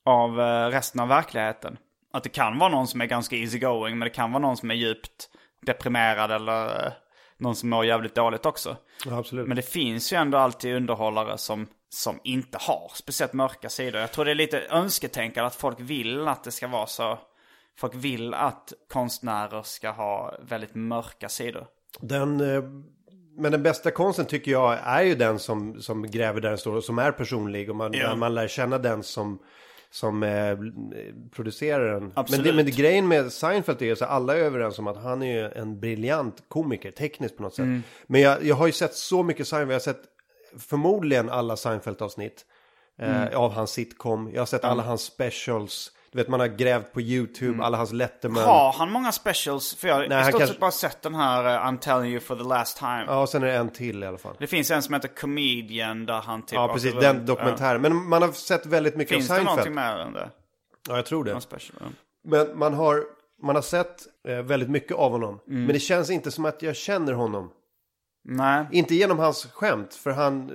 [0.03, 1.77] av eh, resten av verkligheten.
[2.13, 4.71] Att det kan vara någon som är ganska easygoing men det kan vara någon som
[4.71, 5.29] är djupt
[5.65, 6.91] deprimerad eller eh,
[7.37, 8.77] någon som mår jävligt dåligt också.
[9.05, 9.47] Ja, absolut.
[9.47, 14.01] Men det finns ju ändå alltid underhållare som, som inte har speciellt mörka sidor.
[14.01, 17.19] Jag tror det är lite önsketänkande att folk vill att det ska vara så.
[17.77, 21.67] Folk vill att konstnärer ska ha väldigt mörka sidor.
[21.99, 22.63] Den, eh,
[23.37, 26.75] men den bästa konsten tycker jag är ju den som, som gräver där den står
[26.75, 27.69] och som är personlig.
[27.69, 28.15] Och man, Ja.
[28.15, 29.39] man lär känna den som,
[29.91, 30.57] som eh,
[31.31, 32.11] producerar den.
[32.31, 34.97] Men, det, men det, grejen med Seinfeld är ju så alla är överens om att
[35.03, 37.63] han är ju en briljant komiker, tekniskt på något sätt.
[37.63, 37.83] Mm.
[38.07, 40.01] Men jag, jag har ju sett så mycket Seinfeld, jag har sett
[40.59, 42.45] förmodligen alla Seinfeld-avsnitt.
[42.99, 43.35] Eh, Mm.
[43.37, 44.31] av hans sitcom.
[44.33, 45.91] Jag har sett alla hans specials.
[46.15, 48.37] Du vet man har grävt på YouTube, alla hans Letterman.
[48.43, 48.49] Mm.
[48.49, 49.75] Har han många specials?
[49.75, 52.19] För jag har i stort kanske- sett bara sett den här uh, I'm telling you
[52.19, 53.03] for the last time.
[53.07, 54.35] Ja, och sen är det en till i alla fall.
[54.39, 56.91] Det finns en som heter Comedian där han typ Ja, precis.
[56.91, 57.01] runt.
[57.01, 57.81] Den dokumentären.
[57.81, 59.15] Men man har sett väldigt mycket.
[59.15, 59.57] Finns av det Seinfeld.
[59.57, 60.29] någonting mer än det?
[60.89, 61.41] Ja, jag tror det.
[61.41, 61.77] Special?
[61.79, 61.85] Ja.
[62.23, 63.03] Men man har,
[63.43, 65.39] man har sett eh, väldigt mycket av honom.
[65.47, 65.63] Mm.
[65.65, 67.51] Men det känns inte som att jag känner honom.
[68.23, 68.65] Nej.
[68.71, 69.93] Inte genom hans skämt.
[69.93, 70.51] För han...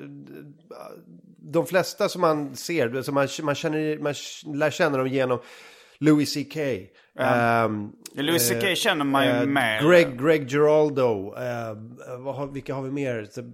[1.43, 4.15] De flesta som man ser, som man, man, känner, man
[4.59, 5.39] lär känna dem genom
[5.99, 6.57] Louis CK.
[7.19, 9.83] ehm, Ja, Louis eh, CK känner man ju eh, mer.
[9.89, 11.35] Greg, Greg Giraldo.
[11.37, 11.77] eh,
[12.19, 13.29] vad har, vilka har vi mer?
[13.39, 13.45] Eh,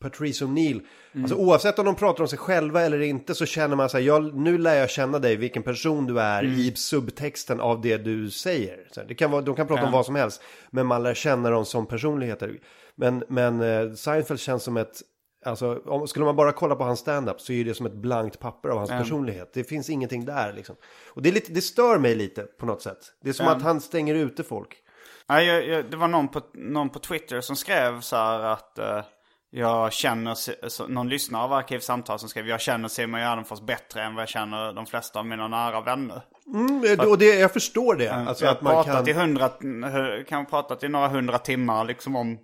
[0.00, 0.80] Patrice O'Neill.
[1.12, 1.24] Mm.
[1.24, 4.04] Alltså, oavsett om de pratar om sig själva eller inte så känner man så här,
[4.04, 6.54] jag, nu lär jag känna dig, vilken person du är Mm.
[6.60, 8.76] i subtexten av det du säger.
[8.90, 11.50] Så det kan vara, de kan prata om vad som helst, men man lär känna
[11.50, 12.58] dem som personligheter.
[12.94, 15.02] Men, men eh, Seinfeld känns som ett,
[15.44, 18.38] alltså om, skulle man bara kolla på hans stand-up så är det som ett blankt
[18.38, 19.50] papper av hans personlighet.
[19.54, 20.76] Det finns ingenting där liksom.
[21.06, 22.98] Och det, är lite, det stör mig lite på något sätt.
[23.22, 24.76] Det är som att han stänger ute folk.
[25.26, 28.78] Ja, jag, jag, det var någon på, någon på Twitter som skrev så här att...
[28.78, 29.00] eh,
[29.54, 30.34] jag känner,
[30.68, 34.28] så, någon lyssnare av Arkivsamtal som skrev jag känner Simon Gärdenfors bättre än vad jag
[34.28, 36.22] känner de flesta av mina nära vänner.
[36.46, 38.08] Mm, och det, jag förstår det.
[38.08, 39.48] Alltså jag har pratat kan, i hundra,
[40.28, 42.38] kan ha pratat i några hundra timmar liksom om...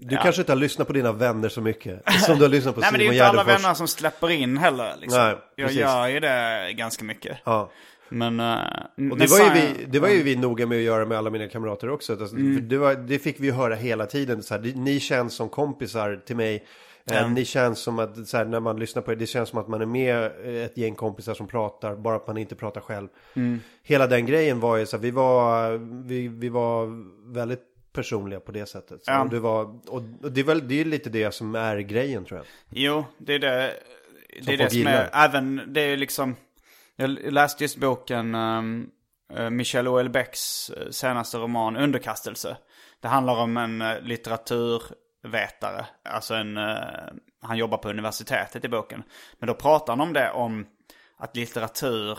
[0.00, 2.02] du kanske inte har lyssnat på dina vänner så mycket.
[2.26, 3.88] Som du har lyssnat på Nej men det är Simon ju inte alla vänner som
[3.88, 5.20] släpper in heller liksom.
[5.20, 7.38] Nej, jag gör ju det ganska mycket.
[7.44, 7.70] Ja.
[8.08, 8.40] Men...
[8.40, 11.18] Uh, Och det var, ju vi, det var ju vi noga med att göra med
[11.18, 12.12] alla mina kamrater också.
[12.12, 12.68] Alltså, Mm.
[12.68, 14.42] det, var, det fick vi ju höra hela tiden.
[14.42, 16.54] Så här, ni känns som kompisar till mig.
[16.54, 17.28] Eh, Ja.
[17.28, 19.68] Ni känns som att, så här, när man lyssnar på er, det känns som att
[19.68, 20.30] man är med
[20.64, 23.08] ett gäng kompisar som pratar, bara att man inte pratar själv.
[23.34, 23.60] Mm.
[23.82, 25.70] Hela den grejen var ju så här, vi var,
[26.08, 26.88] vi, vi var
[27.34, 29.04] väldigt personliga på det sättet.
[29.04, 29.28] Så, Ja.
[29.30, 32.46] det, var, och, det, är väl, det är lite det som är grejen tror jag.
[32.70, 33.74] Jo, det är det.
[34.42, 36.36] Det är det som är, även, det är liksom,
[36.96, 38.90] jag läste just boken um,
[39.38, 42.56] uh, Michel Houellebecqs uh, senaste roman Underkastelse.
[43.00, 46.74] Det handlar om en uh, litteraturvetare, alltså en, uh,
[47.40, 49.02] han jobbar på universitetet i boken.
[49.38, 50.66] Men då pratar han om det, om
[51.16, 52.18] att litteratur,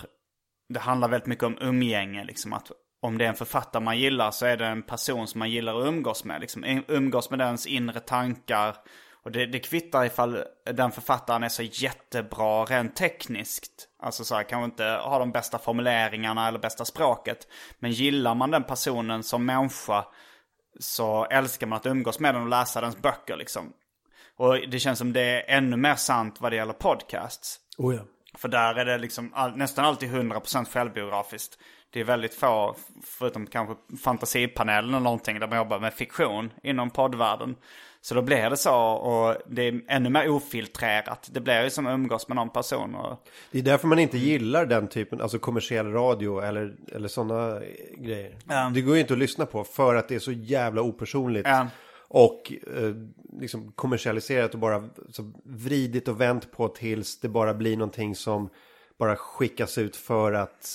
[0.70, 2.72] det handlar väldigt mycket om umgänge, liksom att
[3.02, 5.80] om det är en författare man gillar så är det en person som man gillar
[5.80, 6.42] att umgås med.
[6.42, 8.76] Liksom, umgås med dens inre tankar.
[9.24, 10.44] Och det, det kvittar ifall
[10.74, 13.88] den författaren är så jättebra rent tekniskt.
[14.00, 17.48] Alltså så här, kanske inte har de bästa formuleringarna eller bästa språket.
[17.80, 20.06] Men gillar man den personen som människa
[20.80, 23.74] så älskar man att umgås med den och läsa dens böcker liksom.
[24.38, 27.60] Och det känns som det är ännu mer sant vad det gäller podcasts.
[27.78, 28.02] Oh ja.
[28.38, 31.58] För där är det liksom all, nästan alltid 100% självbiografiskt.
[31.92, 36.90] Det är väldigt få, förutom kanske fantasipanelen eller någonting där man jobbar med fiktion inom
[36.90, 37.56] poddvärlden.
[38.02, 41.30] Så då blir det så och det är ännu mer ofiltrerat.
[41.32, 42.96] Det blir ju som att umgås med någon person.
[42.96, 47.60] Och, Det är därför man inte gillar den typen, alltså kommersiell radio eller, eller sådana
[47.98, 48.36] grejer.
[48.48, 48.72] Ja.
[48.74, 51.48] Det går ju inte att lyssna på för att det är så jävla opersonligt.
[51.48, 51.68] Ja.
[52.08, 52.94] Och eh,
[53.42, 58.50] liksom kommersialiserat och bara så vridit och vänt på tills det bara blir någonting som
[59.00, 60.66] bara skickas ut för att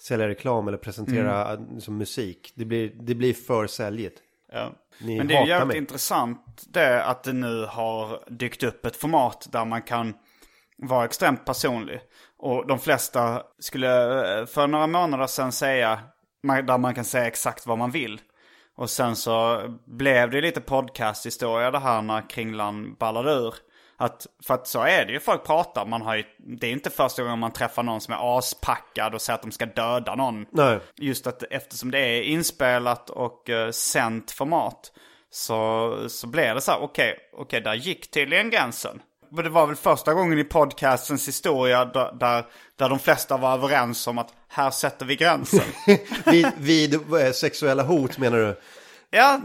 [0.00, 1.64] sälja reklam eller presentera Mm.
[1.68, 2.52] eh, liksom, musik.
[2.54, 4.18] Det blir, det blir för säljigt.
[4.52, 4.72] ja.
[5.00, 5.76] Ni Men det är ju jävligt mig.
[5.78, 10.14] intressant det att det nu har dykt upp ett format där man kan
[10.76, 12.00] vara extremt personlig.
[12.36, 13.88] Och de flesta skulle
[14.40, 16.00] eh, för några månader sedan säga,
[16.42, 18.20] där man kan säga exakt vad man vill.
[18.76, 23.54] Och sen så blev det lite podcasthistoria det här när Kringlan ballade ur.
[24.00, 26.90] Att, för att så är det ju, folk pratar, man har ju, det är inte
[26.90, 30.46] första gången man träffar någon som är aspackad och säger att de ska döda någon.
[30.50, 30.78] Nej.
[30.96, 34.92] Just att eftersom det är inspelat och uh, sänt format
[35.30, 39.02] så, så blir det så här, okej, okej, där gick tydligen gränsen.
[39.30, 42.44] Men det var väl första gången i podcastens historia där, där,
[42.76, 45.64] där de flesta var överens om att här sätter vi gränsen.
[46.26, 48.60] Vid, vid eh, sexuella hot menar du?
[49.10, 49.40] Ja,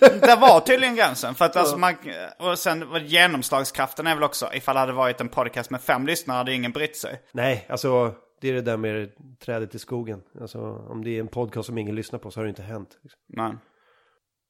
[0.00, 1.34] det var tydligen gränsen.
[1.34, 1.94] För att alltså man,
[2.38, 6.36] och sen genomslagskraften är väl också, ifall det hade varit en podcast med fem lyssnare
[6.36, 7.22] hade ingen brytt sig.
[7.32, 9.10] Nej, alltså det är det där med
[9.44, 10.22] trädet i skogen.
[10.40, 12.98] Alltså om det är en podcast som ingen lyssnar på så har det inte hänt.
[13.02, 13.20] Liksom.
[13.28, 13.52] Nej.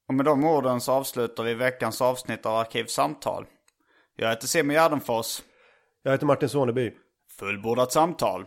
[0.08, 3.46] Och med de orden så avslutar vi veckans avsnitt av Arkivsamtal.
[4.16, 5.42] Jag heter Simon Gärdenfors.
[6.02, 6.92] Jag heter Martin Soneby.
[7.38, 8.46] Fullbordat samtal.